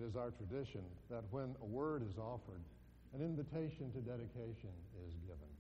It 0.01 0.09
is 0.09 0.17
our 0.17 0.33
tradition 0.33 0.81
that 1.13 1.29
when 1.29 1.53
a 1.61 1.69
word 1.69 2.01
is 2.01 2.17
offered, 2.17 2.65
an 3.13 3.21
invitation 3.21 3.93
to 3.93 4.01
dedication 4.01 4.73
is 5.05 5.13
given. 5.29 5.53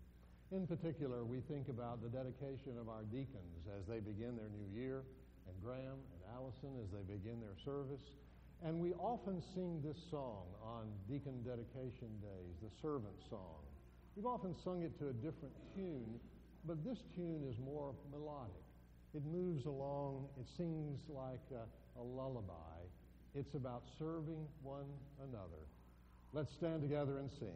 In 0.49 0.65
particular, 0.65 1.29
we 1.29 1.45
think 1.45 1.69
about 1.69 2.01
the 2.01 2.09
dedication 2.09 2.81
of 2.81 2.89
our 2.89 3.05
deacons 3.13 3.69
as 3.77 3.85
they 3.85 4.01
begin 4.01 4.41
their 4.41 4.49
new 4.49 4.65
year, 4.73 5.05
and 5.45 5.53
Graham 5.61 6.01
and 6.17 6.21
Allison 6.33 6.73
as 6.81 6.89
they 6.89 7.05
begin 7.05 7.37
their 7.45 7.53
service. 7.69 8.17
And 8.65 8.81
we 8.81 8.97
often 8.97 9.45
sing 9.53 9.85
this 9.85 10.01
song 10.09 10.49
on 10.65 10.89
deacon 11.05 11.45
dedication 11.45 12.09
days, 12.25 12.57
the 12.65 12.73
servant 12.81 13.21
song. 13.29 13.61
We've 14.17 14.25
often 14.25 14.57
sung 14.65 14.81
it 14.89 14.97
to 15.05 15.13
a 15.13 15.17
different 15.21 15.53
tune, 15.77 16.17
but 16.65 16.81
this 16.81 17.05
tune 17.13 17.45
is 17.45 17.61
more 17.61 17.93
melodic. 18.09 18.65
It 19.13 19.21
moves 19.29 19.67
along, 19.67 20.33
it 20.41 20.49
sings 20.57 21.05
like 21.13 21.45
a, 21.53 21.69
a 22.01 22.03
lullaby. 22.03 22.80
It's 23.35 23.55
about 23.55 23.83
serving 23.99 24.47
one 24.63 24.87
another. 25.23 25.63
Let's 26.33 26.53
stand 26.53 26.83
together 26.83 27.19
and 27.19 27.31
sing. 27.39 27.49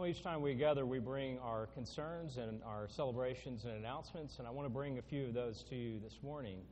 Well, 0.00 0.08
each 0.08 0.22
time 0.22 0.40
we 0.40 0.54
gather, 0.54 0.86
we 0.86 0.98
bring 0.98 1.38
our 1.40 1.66
concerns 1.66 2.38
and 2.38 2.62
our 2.64 2.88
celebrations 2.88 3.64
and 3.64 3.74
announcements, 3.74 4.38
and 4.38 4.48
I 4.48 4.50
want 4.50 4.64
to 4.64 4.72
bring 4.72 4.96
a 4.96 5.02
few 5.02 5.26
of 5.26 5.34
those 5.34 5.62
to 5.64 5.76
you 5.76 6.00
this 6.00 6.20
morning. 6.22 6.62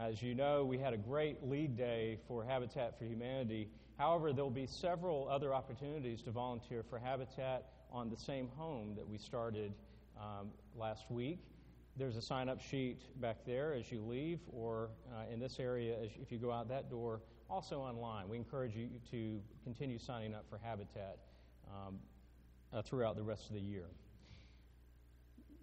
As 0.00 0.22
you 0.22 0.34
know, 0.34 0.64
we 0.64 0.78
had 0.78 0.94
a 0.94 0.96
great 0.96 1.46
lead 1.46 1.76
day 1.76 2.18
for 2.26 2.42
Habitat 2.42 2.98
for 2.98 3.04
Humanity. 3.04 3.68
However, 3.98 4.32
there 4.32 4.42
will 4.42 4.50
be 4.50 4.66
several 4.66 5.28
other 5.28 5.52
opportunities 5.52 6.22
to 6.22 6.30
volunteer 6.30 6.82
for 6.82 6.98
Habitat 6.98 7.66
on 7.92 8.08
the 8.08 8.16
same 8.16 8.48
home 8.56 8.94
that 8.96 9.06
we 9.06 9.18
started 9.18 9.74
um, 10.18 10.48
last 10.74 11.10
week. 11.10 11.40
There's 11.98 12.16
a 12.16 12.22
sign 12.22 12.48
up 12.48 12.62
sheet 12.62 13.02
back 13.20 13.44
there 13.44 13.74
as 13.74 13.92
you 13.92 14.00
leave, 14.00 14.40
or 14.50 14.88
uh, 15.14 15.30
in 15.30 15.40
this 15.40 15.60
area, 15.60 15.94
as 16.02 16.08
if 16.22 16.32
you 16.32 16.38
go 16.38 16.52
out 16.52 16.70
that 16.70 16.88
door 16.88 17.20
also 17.50 17.80
online. 17.80 18.30
We 18.30 18.38
encourage 18.38 18.74
you 18.74 18.88
to 19.10 19.42
continue 19.62 19.98
signing 19.98 20.34
up 20.34 20.46
for 20.48 20.56
Habitat 20.56 21.18
um, 21.70 21.98
uh, 22.76 22.82
throughout 22.82 23.16
the 23.16 23.22
rest 23.22 23.48
of 23.48 23.54
the 23.54 23.60
year. 23.60 23.86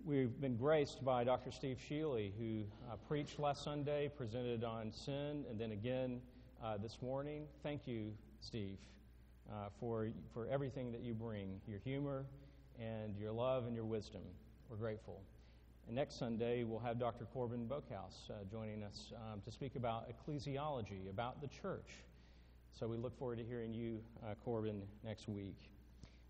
We've 0.03 0.41
been 0.41 0.57
graced 0.57 1.05
by 1.05 1.23
Dr. 1.23 1.51
Steve 1.51 1.77
Sheely, 1.89 2.31
who 2.37 2.63
uh, 2.91 2.95
preached 3.07 3.39
last 3.39 3.63
Sunday, 3.63 4.11
presented 4.17 4.63
on 4.63 4.91
sin, 4.91 5.45
and 5.49 5.59
then 5.59 5.71
again 5.71 6.19
uh, 6.61 6.77
this 6.77 6.97
morning. 7.01 7.45
Thank 7.61 7.87
you, 7.87 8.11
Steve, 8.41 8.79
uh, 9.49 9.69
for, 9.79 10.09
for 10.33 10.47
everything 10.47 10.91
that 10.91 11.01
you 11.01 11.13
bring 11.13 11.61
your 11.67 11.79
humor 11.79 12.25
and 12.79 13.15
your 13.17 13.31
love 13.31 13.65
and 13.67 13.75
your 13.75 13.85
wisdom. 13.85 14.23
We're 14.69 14.77
grateful. 14.77 15.21
And 15.87 15.95
next 15.95 16.17
Sunday, 16.17 16.63
we'll 16.63 16.79
have 16.79 16.99
Dr. 16.99 17.25
Corbin 17.25 17.67
Boakhouse 17.67 18.29
uh, 18.29 18.33
joining 18.49 18.83
us 18.83 19.13
um, 19.15 19.41
to 19.45 19.51
speak 19.51 19.75
about 19.75 20.07
ecclesiology, 20.09 21.09
about 21.09 21.41
the 21.41 21.47
church. 21.47 21.91
So 22.77 22.87
we 22.87 22.97
look 22.97 23.17
forward 23.17 23.37
to 23.37 23.43
hearing 23.43 23.73
you, 23.73 24.01
uh, 24.25 24.33
Corbin, 24.43 24.81
next 25.05 25.29
week. 25.29 25.72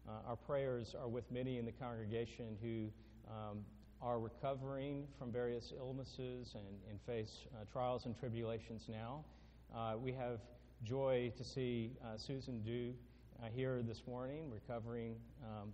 Uh, 0.07 0.11
our 0.27 0.35
prayers 0.35 0.95
are 0.99 1.07
with 1.07 1.29
many 1.31 1.57
in 1.57 1.65
the 1.65 1.71
congregation 1.71 2.57
who 2.61 2.89
um, 3.31 3.59
are 4.01 4.19
recovering 4.19 5.07
from 5.17 5.31
various 5.31 5.71
illnesses 5.77 6.55
and, 6.55 6.65
and 6.89 6.99
face 7.05 7.45
uh, 7.55 7.63
trials 7.71 8.05
and 8.05 8.17
tribulations 8.19 8.83
now. 8.89 9.23
Uh, 9.73 9.93
we 9.97 10.11
have 10.11 10.39
joy 10.83 11.31
to 11.37 11.43
see 11.43 11.91
uh, 12.03 12.17
Susan 12.17 12.61
Dew 12.61 12.93
here 13.53 13.81
this 13.81 14.03
morning, 14.07 14.49
recovering 14.49 15.15
um, 15.43 15.69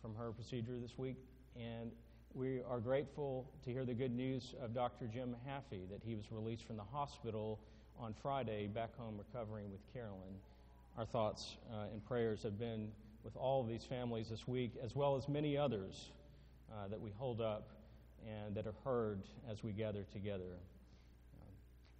from 0.00 0.14
her 0.16 0.32
procedure 0.32 0.78
this 0.80 0.98
week. 0.98 1.16
And 1.56 1.92
we 2.34 2.60
are 2.68 2.80
grateful 2.80 3.48
to 3.64 3.70
hear 3.70 3.84
the 3.84 3.94
good 3.94 4.10
news 4.10 4.54
of 4.60 4.74
Dr. 4.74 5.06
Jim 5.06 5.36
Haffey 5.46 5.88
that 5.90 6.02
he 6.04 6.14
was 6.14 6.32
released 6.32 6.64
from 6.66 6.76
the 6.76 6.84
hospital 6.84 7.60
on 7.98 8.14
Friday, 8.22 8.66
back 8.66 8.96
home 8.96 9.18
recovering 9.18 9.70
with 9.70 9.80
Carolyn. 9.92 10.34
Our 10.96 11.04
thoughts 11.04 11.56
uh, 11.72 11.92
and 11.92 12.04
prayers 12.04 12.42
have 12.42 12.58
been 12.58 12.88
with 13.24 13.36
all 13.36 13.60
of 13.60 13.68
these 13.68 13.84
families 13.84 14.28
this 14.28 14.46
week, 14.46 14.72
as 14.82 14.94
well 14.94 15.16
as 15.16 15.28
many 15.28 15.56
others 15.56 16.10
uh, 16.70 16.88
that 16.88 17.00
we 17.00 17.10
hold 17.18 17.40
up 17.40 17.68
and 18.26 18.54
that 18.54 18.66
are 18.66 18.74
heard 18.84 19.22
as 19.50 19.62
we 19.62 19.72
gather 19.72 20.04
together. 20.12 20.58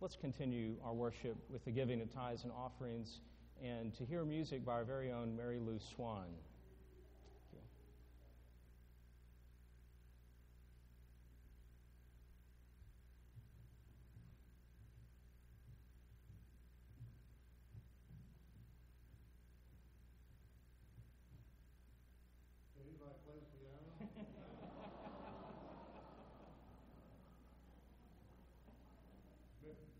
Let's 0.01 0.17
continue 0.17 0.75
our 0.85 0.93
worship 0.93 1.37
with 1.49 1.65
the 1.65 1.71
giving 1.71 2.01
of 2.01 2.13
tithes 2.13 2.43
and 2.43 2.53
offerings 2.53 3.21
and 3.63 3.95
to 3.95 4.05
hear 4.05 4.25
music 4.25 4.65
by 4.65 4.73
our 4.73 4.85
very 4.85 5.13
own 5.13 5.37
Mary 5.37 5.61
Lou 5.61 5.79
Swan. 5.95 6.27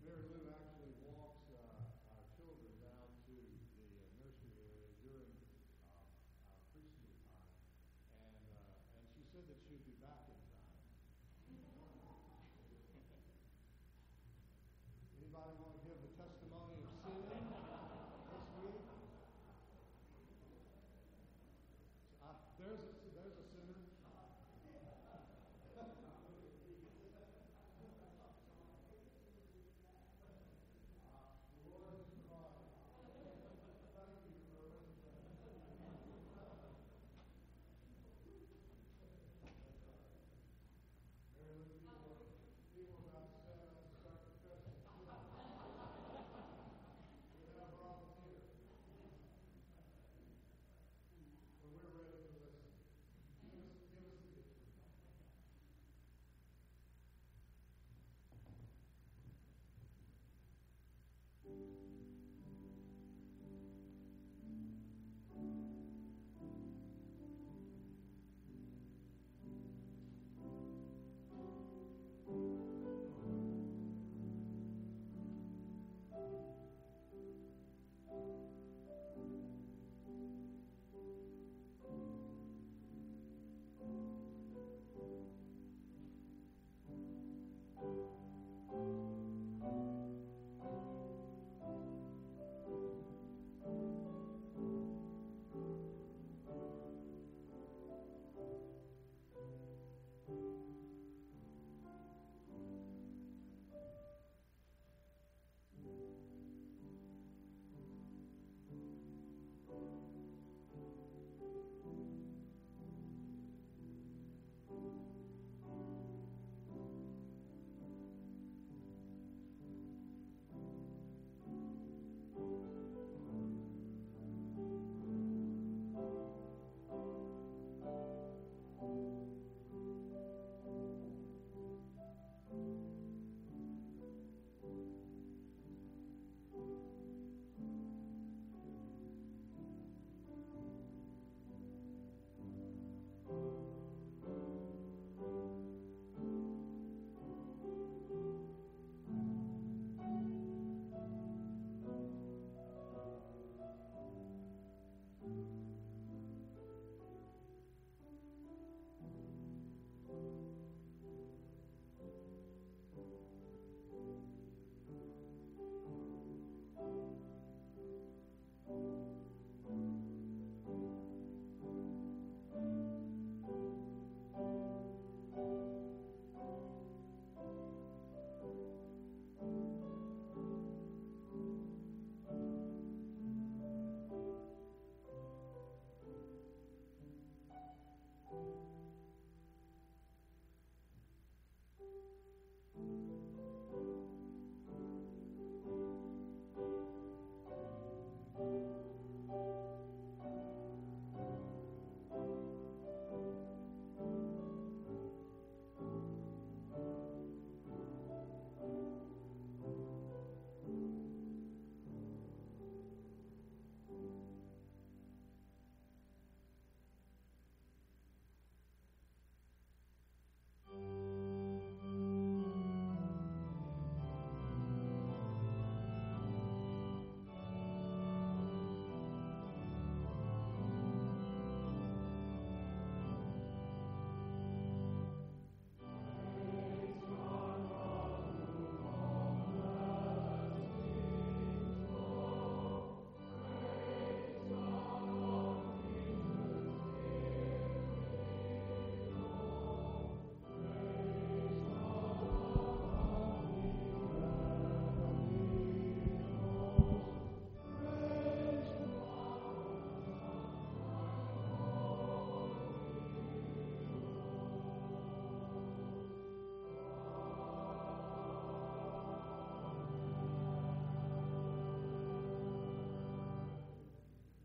Mary 0.05 0.29
Lou 0.29 0.45
actually 0.53 0.93
walks 1.01 1.49
uh, 1.49 2.13
our 2.13 2.21
children 2.37 2.69
down 2.77 3.09
to 3.25 3.33
the 3.33 3.89
uh, 3.97 4.05
nursery 4.21 4.53
area 4.61 4.93
during 5.01 5.33
uh, 5.33 5.97
our 5.97 6.05
preschool 6.69 7.17
time, 7.25 7.49
and 8.21 8.37
uh, 8.53 9.01
and 9.01 9.09
she 9.17 9.25
said 9.33 9.49
that 9.49 9.57
she'd 9.65 9.81
be 9.89 9.97
back 9.97 10.29
in 10.29 10.37
time. 10.37 11.49
Anybody 15.17 15.57
want? 15.57 15.72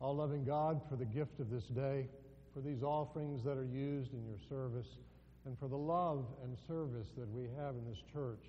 All 0.09 0.17
loving 0.17 0.43
God, 0.43 0.81
for 0.89 0.97
the 0.97 1.05
gift 1.05 1.39
of 1.39 1.51
this 1.51 1.65
day, 1.65 2.07
for 2.55 2.63
these 2.63 2.83
offerings 2.83 3.45
that 3.45 3.59
are 3.59 3.67
used 3.67 4.15
in 4.15 4.25
your 4.25 4.39
service, 4.49 4.87
and 5.45 5.59
for 5.59 5.69
the 5.69 5.77
love 5.77 6.25
and 6.43 6.57
service 6.67 7.09
that 7.19 7.29
we 7.31 7.43
have 7.59 7.75
in 7.75 7.85
this 7.87 7.99
church, 8.11 8.41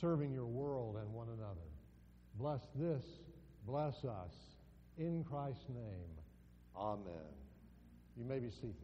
serving 0.00 0.32
your 0.32 0.46
world 0.46 0.96
and 0.96 1.12
one 1.12 1.26
another. 1.28 1.68
Bless 2.38 2.62
this, 2.74 3.02
bless 3.66 4.02
us, 4.02 4.32
in 4.96 5.22
Christ's 5.24 5.68
name. 5.68 6.08
Amen. 6.74 7.34
You 8.16 8.24
may 8.24 8.38
be 8.38 8.48
seated. 8.48 8.74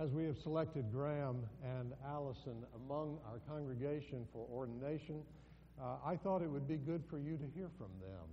As 0.00 0.10
we 0.10 0.24
have 0.24 0.36
selected 0.42 0.90
Graham 0.90 1.44
and 1.62 1.92
Allison 2.04 2.64
among 2.74 3.20
our 3.24 3.38
congregation 3.48 4.26
for 4.32 4.48
ordination, 4.52 5.22
uh, 5.80 5.96
I 6.04 6.16
thought 6.16 6.42
it 6.42 6.50
would 6.50 6.66
be 6.66 6.76
good 6.76 7.02
for 7.08 7.18
you 7.18 7.36
to 7.36 7.46
hear 7.54 7.70
from 7.78 7.90
them 8.02 8.26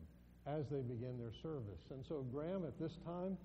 as 0.45 0.65
they 0.69 0.81
begin 0.81 1.17
their 1.17 1.33
service. 1.41 1.81
And 1.89 2.05
so, 2.05 2.25
Graham, 2.33 2.65
at 2.65 2.77
this 2.79 2.97
time, 3.05 3.37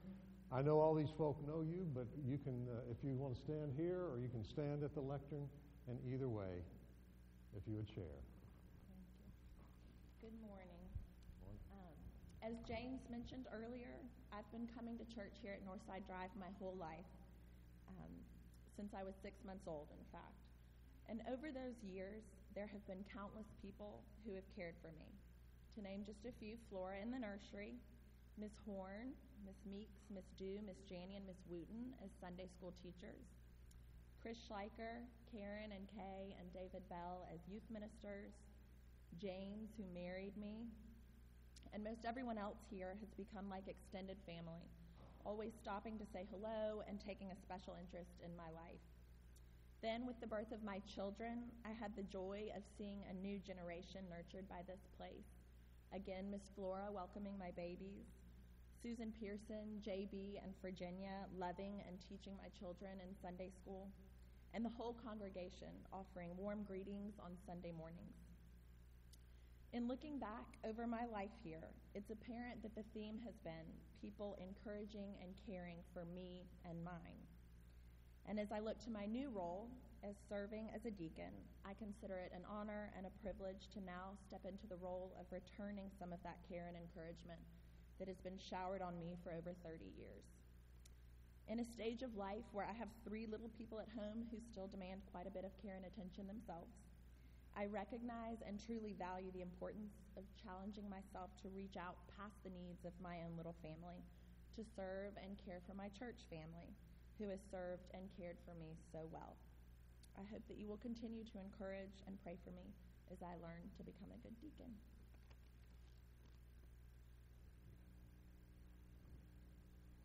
I 0.52 0.62
know 0.62 0.80
all 0.80 0.94
these 0.94 1.12
folk 1.16 1.36
know 1.46 1.62
you, 1.62 1.86
but 1.94 2.06
you 2.26 2.36
can, 2.42 2.66
uh, 2.68 2.90
if 2.90 2.98
you 3.04 3.14
want 3.14 3.36
to 3.36 3.40
stand 3.40 3.72
here 3.76 4.08
or 4.10 4.18
you 4.18 4.28
can 4.28 4.44
stand 4.44 4.82
at 4.82 4.94
the 4.94 5.00
lectern, 5.00 5.46
and 5.88 5.96
either 6.12 6.28
way, 6.28 6.60
if 7.56 7.62
you 7.66 7.76
would 7.76 7.88
share. 7.94 8.18
Good 10.20 10.34
morning. 10.44 10.84
Um, 11.72 11.96
as 12.42 12.54
James 12.66 13.00
mentioned 13.10 13.46
earlier, 13.54 13.94
I've 14.34 14.48
been 14.52 14.68
coming 14.74 14.98
to 14.98 15.06
church 15.08 15.38
here 15.40 15.54
at 15.54 15.62
Northside 15.62 16.06
Drive 16.06 16.30
my 16.38 16.50
whole 16.58 16.76
life, 16.78 17.08
um, 17.88 18.12
since 18.76 18.92
I 18.94 19.02
was 19.02 19.14
six 19.22 19.38
months 19.46 19.64
old, 19.66 19.88
in 19.94 20.04
fact. 20.10 20.34
And 21.08 21.22
over 21.30 21.50
those 21.50 21.78
years, 21.82 22.22
there 22.54 22.66
have 22.66 22.84
been 22.86 23.04
countless 23.14 23.46
people 23.62 24.02
who 24.26 24.34
have 24.34 24.46
cared 24.56 24.74
for 24.82 24.90
me. 24.98 25.06
To 25.74 25.82
name 25.82 26.02
just 26.02 26.26
a 26.26 26.34
few, 26.42 26.58
Flora 26.68 26.98
in 26.98 27.14
the 27.14 27.22
nursery, 27.22 27.78
Miss 28.38 28.54
Horn, 28.66 29.14
Miss 29.46 29.58
Meeks, 29.70 30.02
Miss 30.10 30.26
Dew, 30.34 30.58
Miss 30.66 30.82
Janie, 30.88 31.14
and 31.16 31.26
Miss 31.26 31.38
Wooten 31.46 31.94
as 32.02 32.10
Sunday 32.18 32.50
school 32.50 32.74
teachers, 32.82 33.22
Chris 34.20 34.36
Schleicher, 34.44 35.06
Karen 35.30 35.70
and 35.72 35.86
Kay, 35.88 36.34
and 36.36 36.52
David 36.52 36.82
Bell 36.90 37.24
as 37.30 37.40
youth 37.46 37.64
ministers, 37.70 38.34
James, 39.22 39.70
who 39.78 39.86
married 39.94 40.36
me, 40.36 40.66
and 41.72 41.84
most 41.84 42.02
everyone 42.04 42.36
else 42.36 42.58
here 42.68 42.98
has 42.98 43.14
become 43.14 43.48
like 43.48 43.70
extended 43.70 44.18
family, 44.26 44.66
always 45.24 45.54
stopping 45.54 45.98
to 45.98 46.06
say 46.12 46.26
hello 46.34 46.82
and 46.88 46.98
taking 46.98 47.30
a 47.30 47.42
special 47.46 47.78
interest 47.78 48.18
in 48.24 48.34
my 48.36 48.50
life. 48.50 48.82
Then, 49.82 50.04
with 50.04 50.20
the 50.20 50.26
birth 50.26 50.52
of 50.52 50.62
my 50.62 50.80
children, 50.84 51.48
I 51.64 51.72
had 51.72 51.96
the 51.96 52.04
joy 52.04 52.52
of 52.54 52.62
seeing 52.76 53.00
a 53.08 53.16
new 53.16 53.40
generation 53.40 54.04
nurtured 54.12 54.46
by 54.46 54.60
this 54.68 54.84
place. 55.00 55.40
Again, 55.96 56.30
Miss 56.30 56.52
Flora 56.54 56.92
welcoming 56.92 57.38
my 57.38 57.50
babies, 57.56 58.04
Susan 58.82 59.10
Pearson, 59.18 59.80
JB, 59.80 60.36
and 60.44 60.52
Virginia 60.60 61.24
loving 61.32 61.80
and 61.88 61.96
teaching 61.96 62.36
my 62.36 62.52
children 62.60 63.00
in 63.00 63.16
Sunday 63.24 63.48
school, 63.48 63.88
and 64.52 64.62
the 64.62 64.76
whole 64.76 65.00
congregation 65.00 65.72
offering 65.92 66.36
warm 66.36 66.62
greetings 66.68 67.16
on 67.16 67.32
Sunday 67.46 67.72
mornings. 67.72 68.20
In 69.72 69.88
looking 69.88 70.18
back 70.18 70.60
over 70.68 70.86
my 70.86 71.06
life 71.06 71.32
here, 71.42 71.72
it's 71.94 72.10
apparent 72.10 72.60
that 72.62 72.74
the 72.74 72.84
theme 72.92 73.16
has 73.24 73.38
been 73.44 73.64
people 74.02 74.36
encouraging 74.36 75.16
and 75.24 75.32
caring 75.48 75.78
for 75.94 76.04
me 76.04 76.44
and 76.68 76.84
mine. 76.84 77.24
And 78.30 78.38
as 78.38 78.54
I 78.54 78.62
look 78.62 78.78
to 78.86 78.94
my 78.94 79.10
new 79.10 79.26
role 79.34 79.66
as 80.06 80.14
serving 80.30 80.70
as 80.70 80.86
a 80.86 80.94
deacon, 80.94 81.34
I 81.66 81.74
consider 81.74 82.14
it 82.22 82.30
an 82.30 82.46
honor 82.46 82.94
and 82.94 83.02
a 83.02 83.18
privilege 83.26 83.66
to 83.74 83.82
now 83.82 84.14
step 84.22 84.46
into 84.46 84.70
the 84.70 84.78
role 84.78 85.10
of 85.18 85.26
returning 85.34 85.90
some 85.98 86.14
of 86.14 86.22
that 86.22 86.38
care 86.46 86.70
and 86.70 86.78
encouragement 86.78 87.42
that 87.98 88.06
has 88.06 88.22
been 88.22 88.38
showered 88.38 88.86
on 88.86 89.02
me 89.02 89.18
for 89.26 89.34
over 89.34 89.50
30 89.66 89.82
years. 89.98 90.22
In 91.50 91.58
a 91.58 91.66
stage 91.74 92.06
of 92.06 92.14
life 92.14 92.46
where 92.54 92.70
I 92.70 92.78
have 92.78 92.94
three 93.02 93.26
little 93.26 93.50
people 93.58 93.82
at 93.82 93.90
home 93.98 94.30
who 94.30 94.38
still 94.38 94.70
demand 94.70 95.02
quite 95.10 95.26
a 95.26 95.34
bit 95.34 95.42
of 95.42 95.58
care 95.58 95.74
and 95.74 95.90
attention 95.90 96.30
themselves, 96.30 96.78
I 97.58 97.66
recognize 97.66 98.46
and 98.46 98.62
truly 98.62 98.94
value 98.94 99.34
the 99.34 99.42
importance 99.42 100.06
of 100.14 100.22
challenging 100.38 100.86
myself 100.86 101.34
to 101.42 101.50
reach 101.50 101.74
out 101.74 101.98
past 102.14 102.38
the 102.46 102.54
needs 102.54 102.86
of 102.86 102.94
my 103.02 103.26
own 103.26 103.34
little 103.34 103.58
family 103.58 104.06
to 104.54 104.62
serve 104.62 105.18
and 105.18 105.34
care 105.34 105.58
for 105.66 105.74
my 105.74 105.90
church 105.98 106.22
family 106.30 106.78
who 107.20 107.28
has 107.28 107.40
served 107.52 107.84
and 107.92 108.08
cared 108.16 108.40
for 108.48 108.56
me 108.56 108.72
so 108.90 109.04
well. 109.12 109.36
I 110.16 110.24
hope 110.32 110.40
that 110.48 110.56
you 110.56 110.66
will 110.66 110.80
continue 110.80 111.22
to 111.22 111.36
encourage 111.38 112.00
and 112.08 112.16
pray 112.24 112.40
for 112.42 112.50
me 112.50 112.72
as 113.12 113.20
I 113.20 113.36
learn 113.44 113.68
to 113.76 113.84
become 113.84 114.08
a 114.08 114.18
good 114.24 114.34
deacon. 114.40 114.72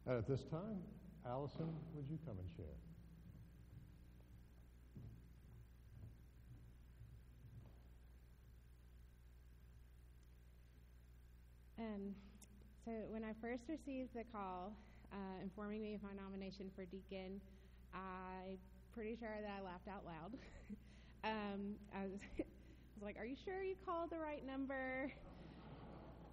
And 0.07 0.17
at 0.19 0.27
this 0.27 0.43
time, 0.51 0.83
Allison, 1.25 1.71
would 1.95 2.05
you 2.11 2.19
come 2.27 2.35
and 2.37 2.49
share? 2.55 2.75
Um, 11.79 12.15
so 12.85 12.91
when 13.09 13.23
I 13.23 13.33
first 13.41 13.63
received 13.67 14.13
the 14.13 14.23
call 14.31 14.73
uh, 15.15 15.41
informing 15.41 15.81
me 15.81 15.95
of 15.95 16.03
my 16.03 16.11
nomination 16.13 16.69
for 16.75 16.83
deacon, 16.85 17.39
I'm 17.93 18.59
pretty 18.93 19.15
sure 19.15 19.29
that 19.41 19.49
I 19.49 19.63
laughed 19.63 19.87
out 19.87 20.03
loud. 20.05 20.35
um, 21.23 21.75
I, 21.95 22.03
was, 22.03 22.19
I 22.39 22.43
was 22.99 23.03
like, 23.03 23.17
"Are 23.17 23.25
you 23.25 23.35
sure 23.45 23.63
you 23.63 23.75
called 23.85 24.11
the 24.11 24.19
right 24.19 24.45
number?" 24.45 25.11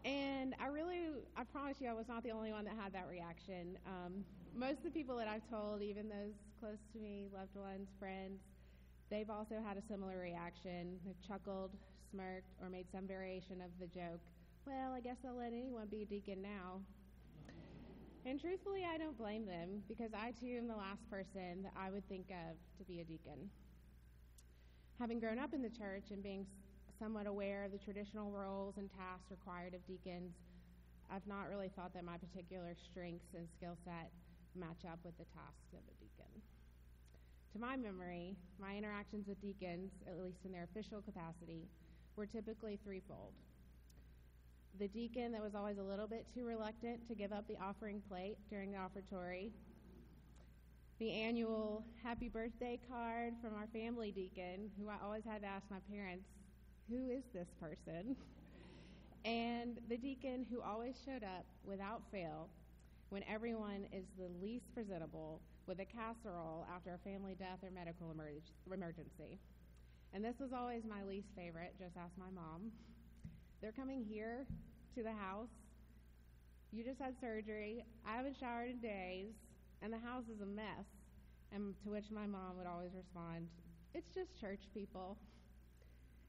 And 0.04 0.56
I 0.58 0.66
really, 0.66 1.22
I 1.36 1.44
promise 1.44 1.76
you, 1.80 1.88
I 1.88 1.94
was 1.94 2.08
not 2.08 2.24
the 2.24 2.32
only 2.32 2.50
one 2.50 2.64
that 2.64 2.74
had 2.74 2.92
that 2.92 3.06
reaction. 3.08 3.78
Um, 3.86 4.24
most 4.52 4.78
of 4.78 4.84
the 4.84 4.90
people 4.90 5.16
that 5.16 5.28
I've 5.28 5.48
told, 5.48 5.80
even 5.80 6.08
those 6.08 6.34
close 6.58 6.82
to 6.92 6.98
me, 6.98 7.28
loved 7.32 7.54
ones, 7.54 7.86
friends, 8.00 8.40
they've 9.10 9.30
also 9.30 9.62
had 9.64 9.76
a 9.76 9.82
similar 9.88 10.18
reaction. 10.18 10.98
They've 11.06 11.22
chuckled, 11.28 11.70
smirked, 12.10 12.50
or 12.60 12.68
made 12.68 12.90
some 12.90 13.06
variation 13.06 13.62
of 13.62 13.70
the 13.78 13.86
joke 13.86 14.18
well, 14.66 14.92
I 14.92 15.00
guess 15.00 15.16
I'll 15.26 15.36
let 15.36 15.52
anyone 15.52 15.88
be 15.90 16.02
a 16.02 16.06
deacon 16.06 16.42
now. 16.42 16.80
And 18.24 18.40
truthfully, 18.40 18.82
I 18.86 18.98
don't 18.98 19.18
blame 19.18 19.46
them 19.46 19.82
because 19.88 20.14
I 20.14 20.30
too 20.30 20.54
am 20.56 20.68
the 20.68 20.76
last 20.76 21.02
person 21.10 21.62
that 21.64 21.74
I 21.74 21.90
would 21.90 22.06
think 22.08 22.30
of 22.30 22.54
to 22.78 22.84
be 22.84 23.00
a 23.00 23.04
deacon. 23.04 23.50
Having 25.00 25.18
grown 25.18 25.38
up 25.40 25.52
in 25.52 25.62
the 25.62 25.70
church 25.70 26.12
and 26.12 26.22
being 26.22 26.46
somewhat 27.00 27.26
aware 27.26 27.64
of 27.64 27.72
the 27.72 27.78
traditional 27.78 28.30
roles 28.30 28.76
and 28.76 28.88
tasks 28.94 29.26
required 29.28 29.74
of 29.74 29.84
deacons, 29.86 30.38
I've 31.10 31.26
not 31.26 31.50
really 31.50 31.68
thought 31.74 31.92
that 31.94 32.04
my 32.04 32.16
particular 32.16 32.76
strengths 32.78 33.34
and 33.34 33.48
skill 33.58 33.76
set 33.84 34.12
match 34.54 34.86
up 34.86 35.00
with 35.02 35.18
the 35.18 35.26
tasks 35.34 35.74
of 35.74 35.82
a 35.82 35.94
deacon. 35.98 36.30
To 37.54 37.58
my 37.58 37.76
memory, 37.76 38.36
my 38.60 38.76
interactions 38.76 39.26
with 39.26 39.42
deacons, 39.42 39.90
at 40.06 40.22
least 40.22 40.46
in 40.46 40.52
their 40.52 40.68
official 40.70 41.02
capacity, 41.02 41.66
were 42.14 42.26
typically 42.26 42.78
threefold 42.84 43.34
the 44.78 44.88
deacon 44.88 45.32
that 45.32 45.42
was 45.42 45.54
always 45.54 45.78
a 45.78 45.82
little 45.82 46.06
bit 46.06 46.26
too 46.34 46.44
reluctant 46.46 47.06
to 47.08 47.14
give 47.14 47.32
up 47.32 47.46
the 47.48 47.56
offering 47.62 48.02
plate 48.08 48.36
during 48.50 48.72
the 48.72 48.78
offertory, 48.78 49.50
the 50.98 51.10
annual 51.12 51.84
happy 52.02 52.28
birthday 52.28 52.78
card 52.88 53.34
from 53.42 53.54
our 53.54 53.66
family 53.72 54.12
deacon, 54.12 54.70
who 54.78 54.88
I 54.88 54.96
always 55.04 55.24
had 55.24 55.42
to 55.42 55.48
ask 55.48 55.64
my 55.70 55.78
parents, 55.90 56.24
who 56.88 57.10
is 57.10 57.24
this 57.34 57.48
person? 57.60 58.16
and 59.24 59.78
the 59.88 59.96
deacon 59.96 60.46
who 60.50 60.60
always 60.60 60.96
showed 61.04 61.22
up 61.22 61.44
without 61.64 62.02
fail 62.10 62.48
when 63.10 63.22
everyone 63.28 63.86
is 63.92 64.04
the 64.18 64.28
least 64.42 64.72
presentable 64.74 65.40
with 65.66 65.78
a 65.80 65.84
casserole 65.84 66.66
after 66.74 66.94
a 66.94 66.98
family 66.98 67.36
death 67.38 67.58
or 67.62 67.70
medical 67.70 68.10
emergency. 68.10 69.38
And 70.14 70.24
this 70.24 70.40
was 70.40 70.52
always 70.52 70.82
my 70.84 71.04
least 71.04 71.28
favorite, 71.36 71.74
just 71.78 71.96
ask 71.96 72.12
my 72.18 72.30
mom. 72.34 72.72
They're 73.62 73.70
coming 73.70 74.02
here 74.02 74.44
to 74.96 75.02
the 75.04 75.14
house. 75.14 75.54
You 76.72 76.82
just 76.82 76.98
had 76.98 77.14
surgery. 77.20 77.84
I 78.04 78.16
haven't 78.16 78.34
showered 78.34 78.70
in 78.70 78.80
days, 78.82 79.30
and 79.80 79.92
the 79.92 80.02
house 80.02 80.26
is 80.26 80.40
a 80.42 80.46
mess. 80.46 80.90
And 81.54 81.78
to 81.84 81.90
which 81.94 82.10
my 82.10 82.26
mom 82.26 82.58
would 82.58 82.66
always 82.66 82.90
respond, 82.90 83.46
It's 83.94 84.10
just 84.10 84.34
church 84.40 84.66
people. 84.74 85.16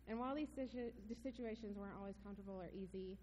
And 0.05 0.19
while 0.19 0.35
these 0.35 0.51
situ- 0.53 0.93
situations 1.23 1.75
weren't 1.75 1.95
always 1.97 2.19
comfortable 2.21 2.61
or 2.61 2.69
easy, 2.69 3.17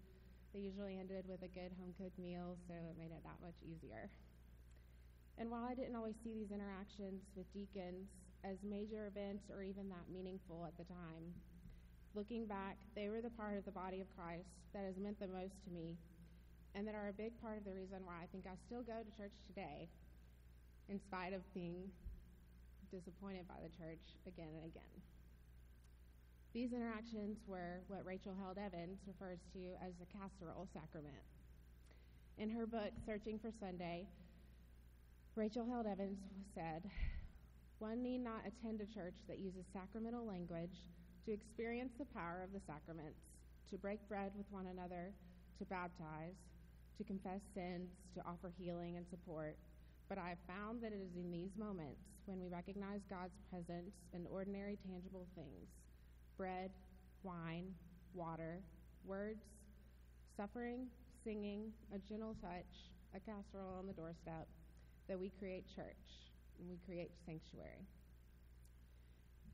they 0.51 0.59
usually 0.59 0.99
ended 0.99 1.23
with 1.29 1.39
a 1.43 1.47
good 1.47 1.71
home 1.79 1.93
cooked 1.95 2.19
meal, 2.19 2.57
so 2.67 2.73
it 2.73 2.97
made 2.97 3.15
it 3.15 3.23
that 3.23 3.39
much 3.39 3.55
easier. 3.63 4.09
And 5.37 5.49
while 5.49 5.63
I 5.63 5.73
didn't 5.73 5.95
always 5.95 6.15
see 6.23 6.33
these 6.33 6.51
interactions 6.51 7.21
with 7.37 7.47
deacons 7.53 8.09
as 8.43 8.57
major 8.65 9.07
events 9.07 9.47
or 9.53 9.63
even 9.63 9.87
that 9.87 10.09
meaningful 10.11 10.65
at 10.65 10.75
the 10.75 10.83
time, 10.83 11.31
Looking 12.13 12.45
back, 12.45 12.75
they 12.93 13.07
were 13.07 13.21
the 13.21 13.31
part 13.31 13.57
of 13.57 13.63
the 13.63 13.71
body 13.71 14.01
of 14.01 14.07
Christ 14.15 14.51
that 14.73 14.83
has 14.83 14.97
meant 14.99 15.19
the 15.19 15.31
most 15.31 15.55
to 15.63 15.71
me 15.71 15.95
and 16.75 16.87
that 16.87 16.95
are 16.95 17.07
a 17.07 17.13
big 17.13 17.31
part 17.41 17.57
of 17.57 17.63
the 17.63 17.73
reason 17.73 18.03
why 18.03 18.19
I 18.23 18.27
think 18.31 18.43
I 18.47 18.55
still 18.67 18.83
go 18.83 18.99
to 18.99 19.11
church 19.15 19.31
today 19.47 19.87
in 20.89 20.99
spite 20.99 21.31
of 21.31 21.39
being 21.53 21.87
disappointed 22.91 23.47
by 23.47 23.63
the 23.63 23.71
church 23.79 24.03
again 24.27 24.51
and 24.59 24.67
again. 24.67 24.95
These 26.53 26.73
interactions 26.73 27.39
were 27.47 27.79
what 27.87 28.05
Rachel 28.05 28.35
Held 28.35 28.57
Evans 28.59 28.99
refers 29.07 29.39
to 29.55 29.71
as 29.79 29.95
the 29.95 30.07
casserole 30.11 30.67
sacrament. 30.73 31.23
In 32.37 32.49
her 32.49 32.65
book, 32.65 32.91
Searching 33.05 33.39
for 33.39 33.51
Sunday, 33.55 34.03
Rachel 35.35 35.65
Held 35.65 35.87
Evans 35.87 36.19
said, 36.53 36.83
One 37.79 38.03
need 38.03 38.19
not 38.19 38.43
attend 38.43 38.81
a 38.81 38.93
church 38.93 39.15
that 39.29 39.39
uses 39.39 39.63
sacramental 39.71 40.27
language 40.27 40.75
to 41.25 41.31
experience 41.31 41.93
the 41.97 42.05
power 42.05 42.41
of 42.43 42.51
the 42.53 42.61
sacraments, 42.65 43.19
to 43.69 43.77
break 43.77 43.99
bread 44.09 44.31
with 44.35 44.45
one 44.51 44.67
another, 44.67 45.13
to 45.59 45.65
baptize, 45.65 46.35
to 46.97 47.03
confess 47.03 47.41
sins, 47.53 47.89
to 48.15 48.21
offer 48.25 48.51
healing 48.57 48.97
and 48.97 49.05
support. 49.09 49.57
But 50.09 50.17
I 50.17 50.29
have 50.29 50.43
found 50.47 50.81
that 50.81 50.91
it 50.91 50.99
is 51.01 51.15
in 51.15 51.31
these 51.31 51.51
moments 51.57 52.01
when 52.25 52.39
we 52.39 52.47
recognize 52.47 53.01
God's 53.09 53.37
presence 53.49 53.93
in 54.13 54.27
ordinary, 54.29 54.77
tangible 54.87 55.27
things 55.35 55.69
bread, 56.37 56.71
wine, 57.23 57.69
water, 58.13 58.59
words, 59.05 59.43
suffering, 60.35 60.87
singing, 61.23 61.71
a 61.93 61.99
gentle 61.99 62.35
touch, 62.41 62.89
a 63.15 63.19
casserole 63.19 63.77
on 63.77 63.85
the 63.85 63.93
doorstep, 63.93 64.47
that 65.07 65.19
we 65.19 65.29
create 65.37 65.65
church 65.75 66.31
and 66.59 66.67
we 66.67 66.77
create 66.85 67.11
sanctuary. 67.25 67.85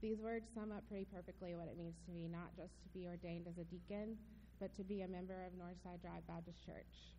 These 0.01 0.19
words 0.21 0.45
sum 0.53 0.71
up 0.71 0.87
pretty 0.87 1.05
perfectly 1.11 1.55
what 1.55 1.67
it 1.67 1.77
means 1.77 1.95
to 2.05 2.11
be 2.11 2.27
not 2.27 2.55
just 2.55 2.73
to 2.83 2.89
be 2.93 3.07
ordained 3.07 3.47
as 3.47 3.57
a 3.57 3.65
deacon, 3.65 4.17
but 4.59 4.75
to 4.75 4.83
be 4.83 5.01
a 5.01 5.07
member 5.07 5.45
of 5.45 5.53
Northside 5.53 6.01
Drive 6.01 6.25
Baptist 6.27 6.65
Church. 6.65 7.13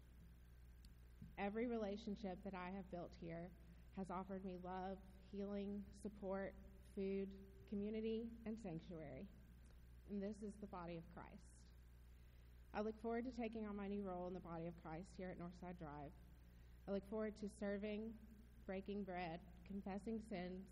Every 1.38 1.66
relationship 1.66 2.38
that 2.44 2.54
I 2.54 2.74
have 2.74 2.88
built 2.90 3.10
here 3.20 3.50
has 3.96 4.10
offered 4.10 4.44
me 4.44 4.58
love, 4.62 4.98
healing, 5.32 5.82
support, 6.02 6.54
food, 6.94 7.28
community, 7.70 8.26
and 8.46 8.56
sanctuary 8.62 9.26
and 10.10 10.22
this 10.22 10.36
is 10.42 10.54
the 10.60 10.66
body 10.66 10.96
of 10.96 11.04
Christ. 11.14 11.52
I 12.74 12.80
look 12.80 12.96
forward 13.00 13.24
to 13.24 13.32
taking 13.40 13.66
on 13.66 13.76
my 13.76 13.88
new 13.88 14.02
role 14.02 14.26
in 14.26 14.34
the 14.34 14.40
body 14.40 14.66
of 14.66 14.74
Christ 14.82 15.08
here 15.16 15.28
at 15.28 15.38
Northside 15.38 15.78
Drive. 15.78 16.12
I 16.88 16.92
look 16.92 17.08
forward 17.10 17.34
to 17.40 17.48
serving, 17.60 18.12
breaking 18.66 19.04
bread, 19.04 19.40
confessing 19.66 20.20
sins, 20.30 20.64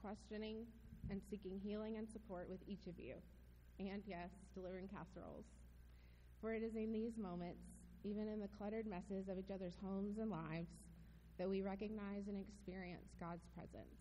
questioning, 0.00 0.64
and 1.10 1.20
seeking 1.30 1.60
healing 1.62 1.96
and 1.96 2.08
support 2.08 2.48
with 2.48 2.60
each 2.66 2.86
of 2.86 2.98
you. 2.98 3.14
And 3.78 4.02
yes, 4.06 4.30
delivering 4.54 4.88
casseroles. 4.88 5.44
For 6.40 6.52
it 6.52 6.62
is 6.62 6.74
in 6.76 6.92
these 6.92 7.16
moments, 7.16 7.62
even 8.04 8.28
in 8.28 8.40
the 8.40 8.48
cluttered 8.58 8.86
messes 8.86 9.28
of 9.28 9.38
each 9.38 9.50
other's 9.52 9.74
homes 9.82 10.18
and 10.18 10.30
lives, 10.30 10.70
that 11.38 11.48
we 11.48 11.62
recognize 11.62 12.26
and 12.26 12.36
experience 12.38 13.14
God's 13.20 13.46
presence. 13.54 13.94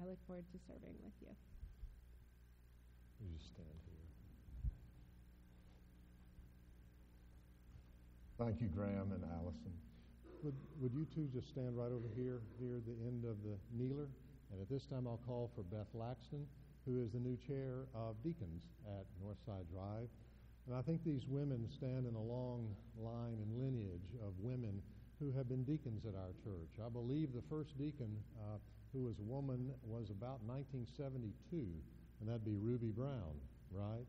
I 0.00 0.04
look 0.04 0.18
forward 0.26 0.44
to 0.52 0.58
serving 0.66 0.96
with 1.04 1.12
you. 1.20 1.32
You 3.20 3.28
just 3.36 3.48
stand 3.52 3.68
here. 3.88 4.04
Thank 8.36 8.60
you, 8.60 8.68
Graham 8.68 9.12
and 9.12 9.24
Allison. 9.40 9.72
Would, 10.42 10.54
would 10.80 10.92
you 10.92 11.06
two 11.14 11.28
just 11.32 11.48
stand 11.48 11.76
right 11.76 11.92
over 11.92 12.08
here, 12.14 12.40
near 12.60 12.80
the 12.84 12.92
end 13.08 13.24
of 13.24 13.40
the 13.42 13.56
kneeler? 13.72 14.08
And 14.52 14.60
at 14.60 14.68
this 14.68 14.86
time, 14.86 15.06
I'll 15.06 15.20
call 15.26 15.50
for 15.54 15.62
Beth 15.62 15.90
Laxton, 15.94 16.44
who 16.84 17.02
is 17.02 17.12
the 17.12 17.18
new 17.18 17.36
chair 17.46 17.86
of 17.94 18.14
deacons 18.22 18.62
at 18.86 19.06
Northside 19.22 19.66
Drive. 19.72 20.08
And 20.66 20.74
I 20.74 20.82
think 20.82 21.04
these 21.04 21.26
women 21.28 21.68
stand 21.70 22.06
in 22.06 22.14
a 22.14 22.22
long 22.22 22.74
line 22.98 23.38
and 23.42 23.58
lineage 23.58 24.14
of 24.22 24.32
women 24.38 24.82
who 25.18 25.32
have 25.32 25.48
been 25.48 25.64
deacons 25.64 26.04
at 26.06 26.14
our 26.14 26.34
church. 26.44 26.70
I 26.84 26.88
believe 26.88 27.32
the 27.32 27.42
first 27.48 27.76
deacon 27.78 28.16
uh, 28.38 28.58
who 28.92 29.04
was 29.04 29.18
a 29.18 29.22
woman 29.22 29.70
was 29.86 30.10
about 30.10 30.40
1972 30.44 31.32
and 32.20 32.28
that'd 32.28 32.44
be 32.44 32.56
Ruby 32.56 32.90
Brown, 32.90 33.36
right? 33.70 34.06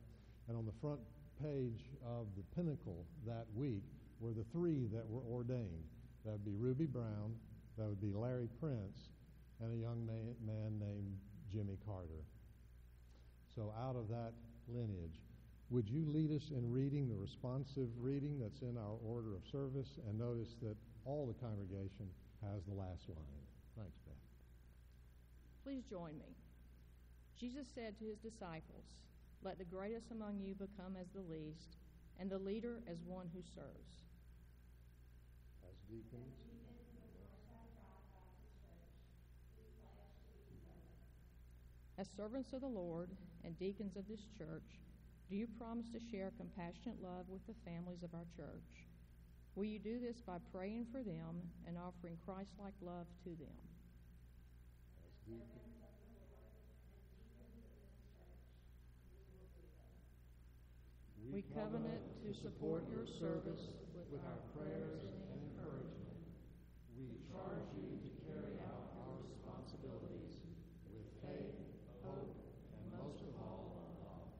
And 0.47 0.57
on 0.57 0.65
the 0.65 0.75
front 0.81 0.99
page 1.41 1.91
of 2.05 2.27
the 2.35 2.43
Pinnacle 2.55 3.05
that 3.25 3.45
week 3.55 3.83
were 4.19 4.31
the 4.31 4.45
three 4.51 4.87
that 4.93 5.07
were 5.07 5.21
ordained. 5.29 5.83
That 6.25 6.31
would 6.31 6.45
be 6.45 6.55
Ruby 6.55 6.85
Brown, 6.85 7.35
that 7.77 7.87
would 7.87 8.01
be 8.01 8.11
Larry 8.11 8.49
Prince, 8.59 9.09
and 9.61 9.73
a 9.73 9.77
young 9.77 10.05
man, 10.05 10.79
named 10.79 11.17
Jimmy 11.51 11.77
Carter. 11.85 12.23
So 13.55 13.73
out 13.79 13.95
of 13.95 14.07
that 14.09 14.33
lineage, 14.67 15.19
would 15.69 15.89
you 15.89 16.05
lead 16.07 16.31
us 16.31 16.51
in 16.55 16.71
reading 16.71 17.09
the 17.09 17.15
responsive 17.15 17.89
reading 17.99 18.39
that's 18.39 18.61
in 18.61 18.77
our 18.77 18.95
order 19.03 19.35
of 19.35 19.41
service 19.51 19.99
and 20.07 20.17
notice 20.17 20.55
that 20.61 20.77
all 21.05 21.25
the 21.27 21.33
congregation 21.43 22.07
has 22.41 22.63
the 22.67 22.73
last 22.73 23.09
line? 23.09 23.43
Thanks, 23.75 23.97
Beth. 24.05 24.15
Please 25.63 25.83
join 25.89 26.17
me. 26.17 26.35
Jesus 27.39 27.67
said 27.73 27.97
to 27.99 28.05
his 28.05 28.17
disciples, 28.19 28.85
Let 29.43 29.57
the 29.57 29.65
greatest 29.65 30.11
among 30.11 30.39
you 30.39 30.55
become 30.55 30.95
as 30.99 31.07
the 31.13 31.21
least, 31.21 31.77
and 32.19 32.29
the 32.29 32.39
leader 32.39 32.81
as 32.89 32.97
one 33.05 33.29
who 33.33 33.41
serves. 33.53 34.05
As 35.67 35.75
deacons. 35.89 36.46
As 41.97 42.07
servants 42.15 42.53
of 42.53 42.61
the 42.61 42.67
Lord 42.67 43.09
and 43.43 43.57
deacons 43.57 43.95
of 43.97 44.07
this 44.07 44.21
church, 44.37 44.77
do 45.29 45.35
you 45.35 45.47
promise 45.57 45.87
to 45.93 45.99
share 46.11 46.31
compassionate 46.37 47.01
love 47.01 47.25
with 47.27 47.45
the 47.47 47.55
families 47.65 48.03
of 48.03 48.13
our 48.13 48.25
church? 48.37 48.85
Will 49.55 49.65
you 49.65 49.79
do 49.79 49.99
this 49.99 50.21
by 50.21 50.37
praying 50.53 50.85
for 50.91 51.01
them 51.01 51.41
and 51.67 51.75
offering 51.77 52.17
Christ 52.25 52.51
like 52.61 52.73
love 52.81 53.07
to 53.23 53.29
them? 53.29 53.57
We 61.33 61.43
covenant 61.53 61.99
to 62.23 62.33
support 62.33 62.85
your 62.89 63.05
service 63.19 63.73
with 64.09 64.21
our 64.23 64.39
prayers 64.55 65.03
and 65.33 65.37
encouragement. 65.51 66.23
We 66.95 67.19
charge 67.27 67.67
you 67.75 67.99
to 67.99 68.09
carry 68.23 68.55
out 68.63 68.95
our 69.03 69.19
responsibilities 69.27 70.39
with 70.87 71.03
faith, 71.19 71.53
hope, 72.01 72.31
and 72.79 72.83
most 72.95 73.19
of 73.27 73.35
all, 73.43 73.99
love. 74.07 74.31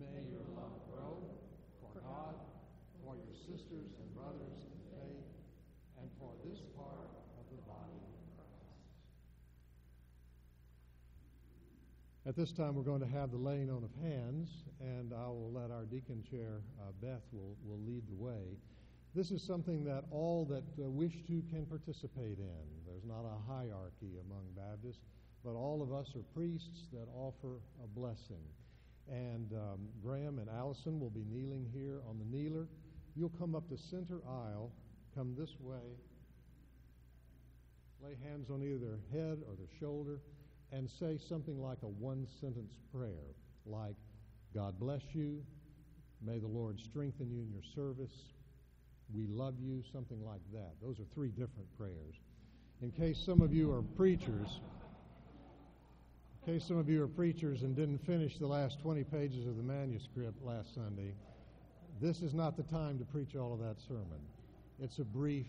May 0.00 0.32
your 0.32 0.48
love 0.56 0.80
grow 0.88 1.20
for 1.84 2.00
God, 2.00 2.34
for 3.04 3.14
your 3.14 3.36
sisters 3.44 3.92
and 4.00 4.08
brothers 4.16 4.64
in 4.64 4.80
faith, 4.90 5.28
and 6.00 6.08
for 6.16 6.32
this 6.42 6.64
part 6.72 7.12
of 7.36 7.44
the 7.52 7.60
body 7.68 8.00
of 8.00 8.16
Christ. 8.32 8.74
At 12.28 12.36
this 12.36 12.52
time, 12.52 12.74
we're 12.74 12.82
going 12.82 13.00
to 13.00 13.08
have 13.08 13.30
the 13.30 13.38
laying 13.38 13.70
on 13.70 13.82
of 13.82 13.90
hands, 14.04 14.50
and 14.82 15.14
I 15.14 15.28
will 15.28 15.50
let 15.50 15.70
our 15.70 15.86
deacon 15.86 16.22
chair, 16.30 16.60
uh, 16.78 16.92
Beth, 17.00 17.22
will, 17.32 17.56
will 17.64 17.80
lead 17.86 18.02
the 18.06 18.22
way. 18.22 18.58
This 19.14 19.30
is 19.30 19.42
something 19.42 19.82
that 19.84 20.04
all 20.10 20.44
that 20.50 20.62
uh, 20.78 20.90
wish 20.90 21.14
to 21.26 21.42
can 21.48 21.64
participate 21.64 22.36
in. 22.36 22.66
There's 22.86 23.06
not 23.06 23.24
a 23.24 23.50
hierarchy 23.50 24.20
among 24.20 24.44
Baptists, 24.54 25.00
but 25.42 25.52
all 25.52 25.80
of 25.80 25.90
us 25.94 26.14
are 26.16 26.22
priests 26.34 26.88
that 26.92 27.08
offer 27.16 27.62
a 27.82 27.86
blessing. 27.98 28.44
And 29.08 29.50
um, 29.54 29.88
Graham 30.02 30.38
and 30.38 30.50
Allison 30.50 31.00
will 31.00 31.08
be 31.08 31.24
kneeling 31.32 31.64
here 31.72 32.02
on 32.06 32.18
the 32.18 32.26
kneeler. 32.26 32.66
You'll 33.16 33.32
come 33.40 33.54
up 33.54 33.70
the 33.70 33.78
center 33.78 34.20
aisle, 34.28 34.70
come 35.14 35.34
this 35.34 35.56
way, 35.58 35.96
lay 38.04 38.18
hands 38.22 38.50
on 38.50 38.62
either 38.62 38.76
their 38.76 39.00
head 39.10 39.38
or 39.48 39.56
their 39.56 39.72
shoulder, 39.80 40.20
and 40.72 40.88
say 40.88 41.18
something 41.28 41.60
like 41.60 41.78
a 41.82 41.88
one 41.88 42.26
sentence 42.40 42.72
prayer, 42.92 43.34
like, 43.64 43.96
God 44.54 44.78
bless 44.78 45.02
you. 45.12 45.42
May 46.24 46.38
the 46.38 46.48
Lord 46.48 46.78
strengthen 46.80 47.30
you 47.30 47.40
in 47.42 47.50
your 47.50 47.62
service. 47.74 48.12
We 49.14 49.26
love 49.26 49.54
you, 49.60 49.82
something 49.92 50.24
like 50.24 50.42
that. 50.52 50.72
Those 50.82 51.00
are 51.00 51.06
three 51.14 51.30
different 51.30 51.68
prayers. 51.78 52.16
In 52.82 52.90
case 52.90 53.18
some 53.24 53.40
of 53.40 53.52
you 53.52 53.72
are 53.72 53.82
preachers, 53.82 54.60
in 56.46 56.54
case 56.54 56.64
some 56.66 56.76
of 56.76 56.88
you 56.88 57.02
are 57.02 57.08
preachers 57.08 57.62
and 57.62 57.74
didn't 57.74 57.98
finish 58.06 58.38
the 58.38 58.46
last 58.46 58.80
20 58.80 59.04
pages 59.04 59.46
of 59.46 59.56
the 59.56 59.62
manuscript 59.62 60.42
last 60.42 60.74
Sunday, 60.74 61.14
this 62.00 62.22
is 62.22 62.34
not 62.34 62.56
the 62.56 62.62
time 62.64 62.98
to 62.98 63.04
preach 63.04 63.34
all 63.34 63.52
of 63.52 63.58
that 63.60 63.76
sermon. 63.86 64.20
It's 64.80 64.98
a 64.98 65.04
brief 65.04 65.46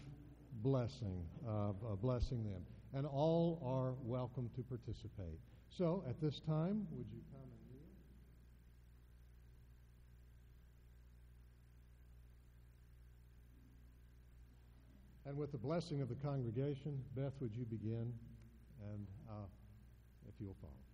blessing 0.63 1.23
of 1.47 2.01
blessing 2.01 2.43
them. 2.43 2.61
And 2.93 3.05
all 3.05 3.61
are 3.63 3.93
welcome 4.03 4.49
to 4.55 4.63
participate. 4.63 5.39
So 5.77 6.03
at 6.09 6.19
this 6.19 6.41
time, 6.47 6.87
would 6.91 7.05
you 7.13 7.21
come? 7.31 7.41
And 7.41 7.51
kneel? 7.69 7.85
And 15.27 15.37
with 15.37 15.51
the 15.51 15.59
blessing 15.59 16.01
of 16.01 16.09
the 16.09 16.15
congregation, 16.15 16.99
Beth, 17.15 17.33
would 17.39 17.55
you 17.55 17.65
begin? 17.65 18.11
And 18.91 19.05
uh, 19.29 19.45
if 20.27 20.33
you'll 20.39 20.55
follow. 20.59 20.88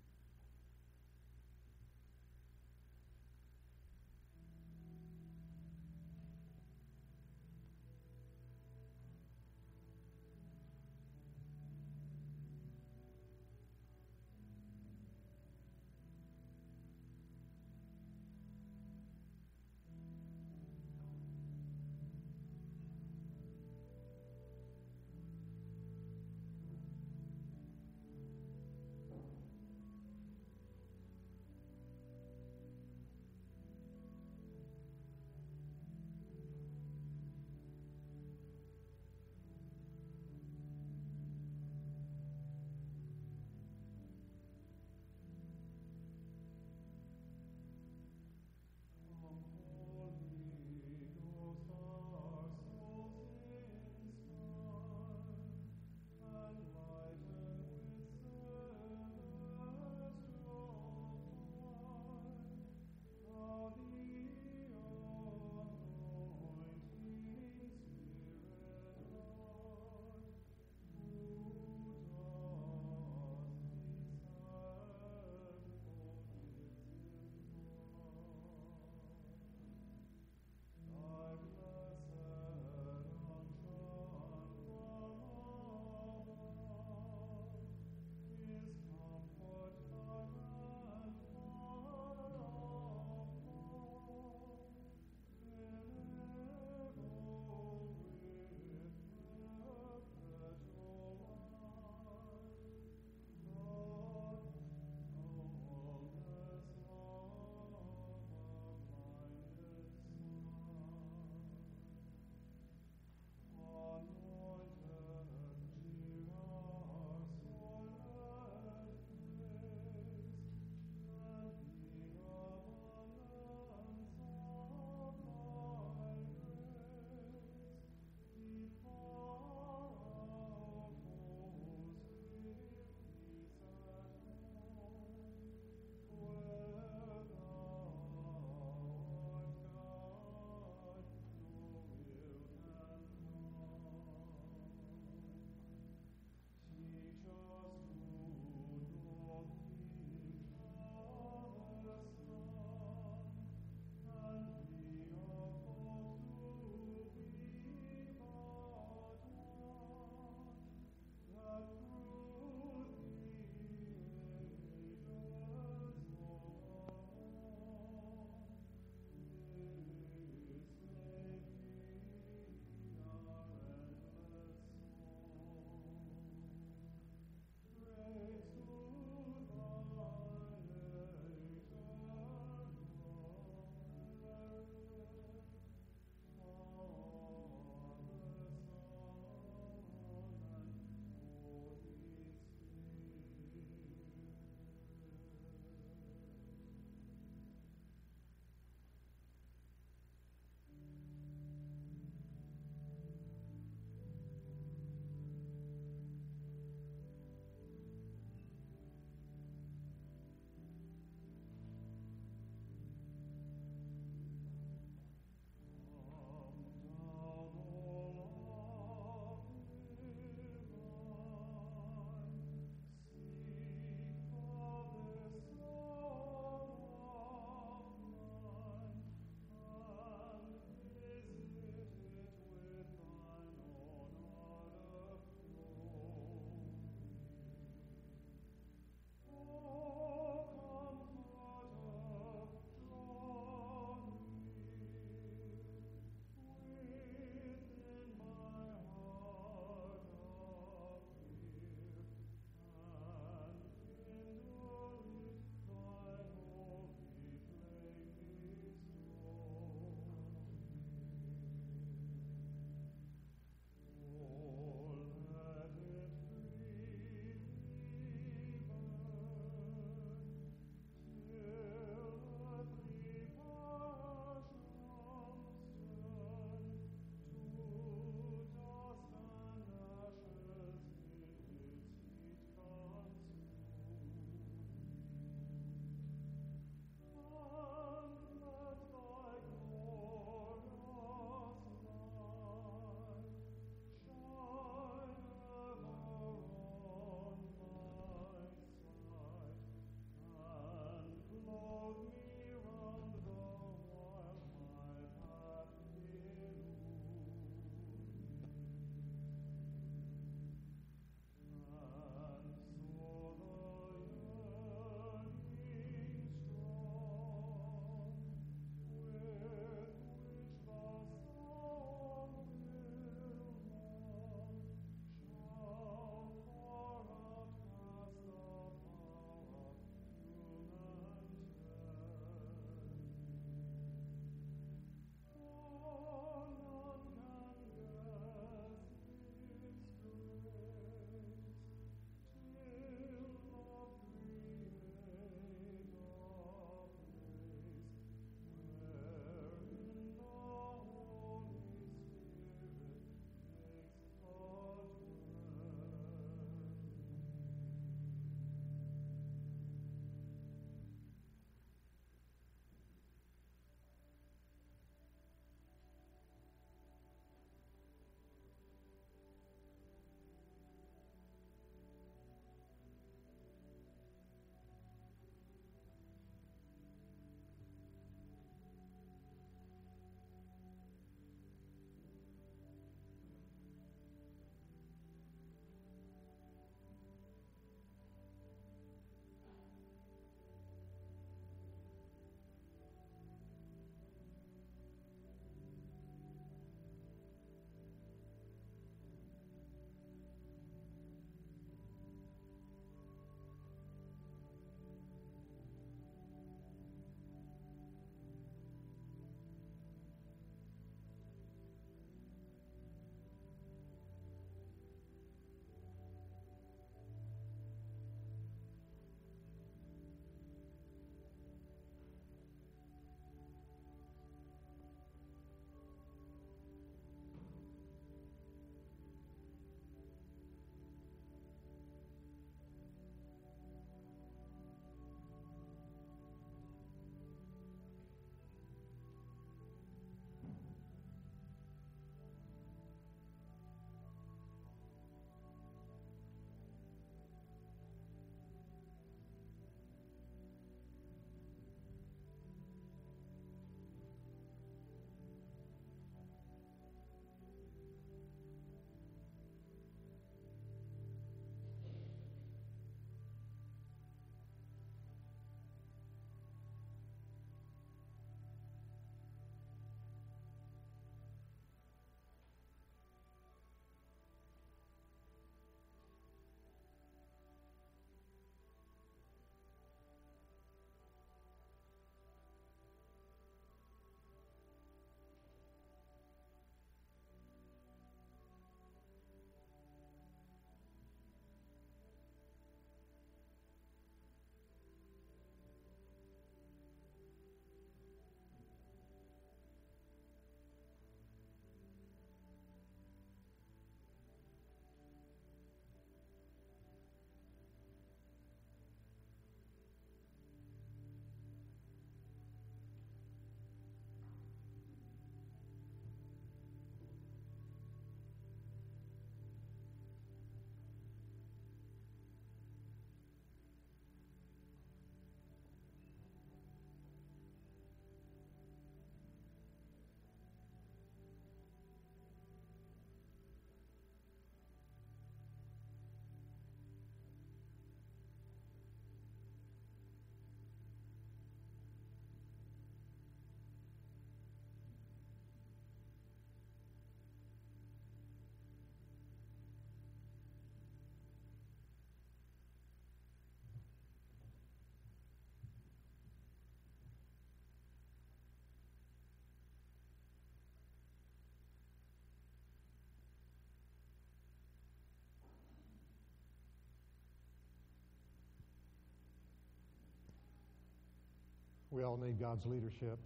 We 571.95 572.03
all 572.03 572.17
need 572.17 572.41
God's 572.41 572.65
leadership. 572.65 573.17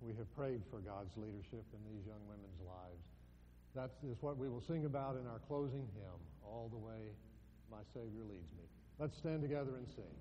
We 0.00 0.14
have 0.16 0.34
prayed 0.34 0.62
for 0.70 0.80
God's 0.80 1.12
leadership 1.18 1.64
in 1.76 1.80
these 1.84 2.06
young 2.06 2.24
women's 2.24 2.60
lives. 2.64 3.04
That 3.74 3.90
is 4.10 4.16
what 4.22 4.38
we 4.38 4.48
will 4.48 4.62
sing 4.66 4.86
about 4.86 5.16
in 5.20 5.26
our 5.28 5.38
closing 5.46 5.86
hymn, 5.92 6.20
All 6.42 6.70
the 6.72 6.78
Way 6.78 7.12
My 7.70 7.84
Savior 7.92 8.24
Leads 8.24 8.50
Me. 8.56 8.64
Let's 8.98 9.18
stand 9.18 9.42
together 9.42 9.76
and 9.76 9.86
sing. 9.94 10.16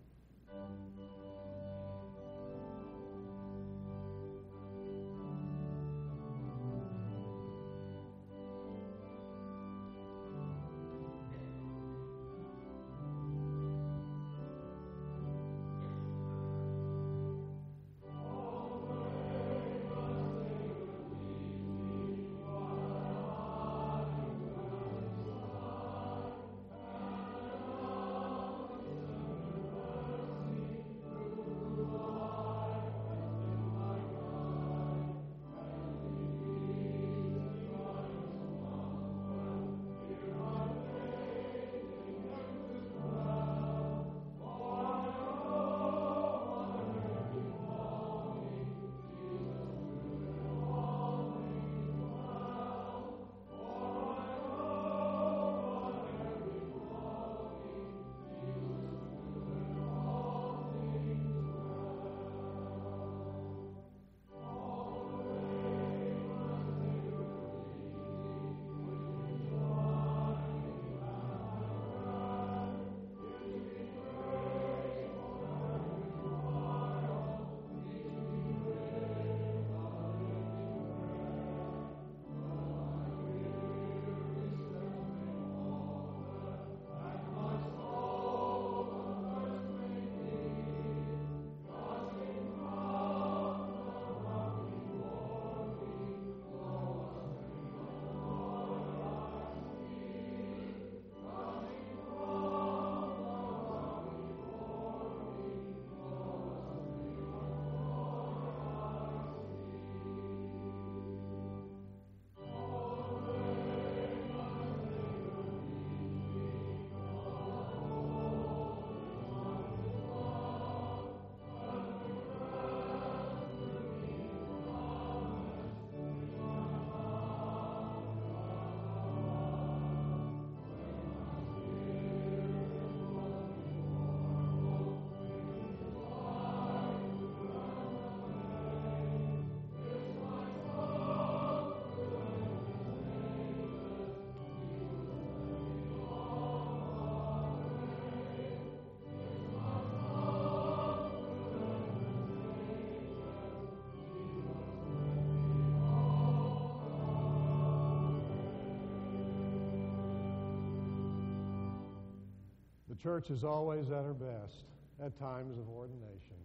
Church 163.05 163.29
is 163.29 163.43
always 163.43 163.85
at 163.91 164.03
her 164.03 164.15
best 164.15 164.63
at 164.99 165.15
times 165.19 165.59
of 165.59 165.69
ordination, 165.69 166.41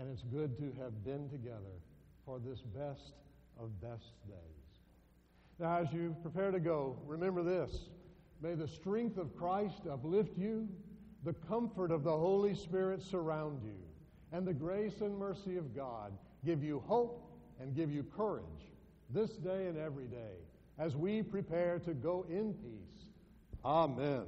and 0.00 0.10
it's 0.10 0.22
good 0.22 0.56
to 0.56 0.72
have 0.80 1.04
been 1.04 1.28
together 1.28 1.76
for 2.24 2.38
this 2.38 2.60
best 2.60 3.12
of 3.60 3.78
best 3.82 4.14
days. 4.26 4.38
Now, 5.58 5.76
as 5.76 5.92
you 5.92 6.16
prepare 6.22 6.50
to 6.50 6.60
go, 6.60 6.96
remember 7.04 7.42
this. 7.42 7.90
May 8.40 8.54
the 8.54 8.66
strength 8.66 9.18
of 9.18 9.36
Christ 9.36 9.82
uplift 9.90 10.38
you, 10.38 10.66
the 11.24 11.34
comfort 11.34 11.90
of 11.90 12.04
the 12.04 12.16
Holy 12.16 12.54
Spirit 12.54 13.02
surround 13.02 13.60
you, 13.62 13.76
and 14.32 14.46
the 14.46 14.54
grace 14.54 15.02
and 15.02 15.14
mercy 15.14 15.58
of 15.58 15.76
God 15.76 16.12
give 16.42 16.64
you 16.64 16.82
hope 16.86 17.30
and 17.60 17.76
give 17.76 17.92
you 17.92 18.02
courage 18.16 18.72
this 19.10 19.32
day 19.32 19.66
and 19.66 19.76
every 19.76 20.06
day 20.06 20.38
as 20.78 20.96
we 20.96 21.22
prepare 21.22 21.78
to 21.80 21.92
go 21.92 22.24
in 22.30 22.54
peace. 22.54 23.10
Amen. 23.62 24.24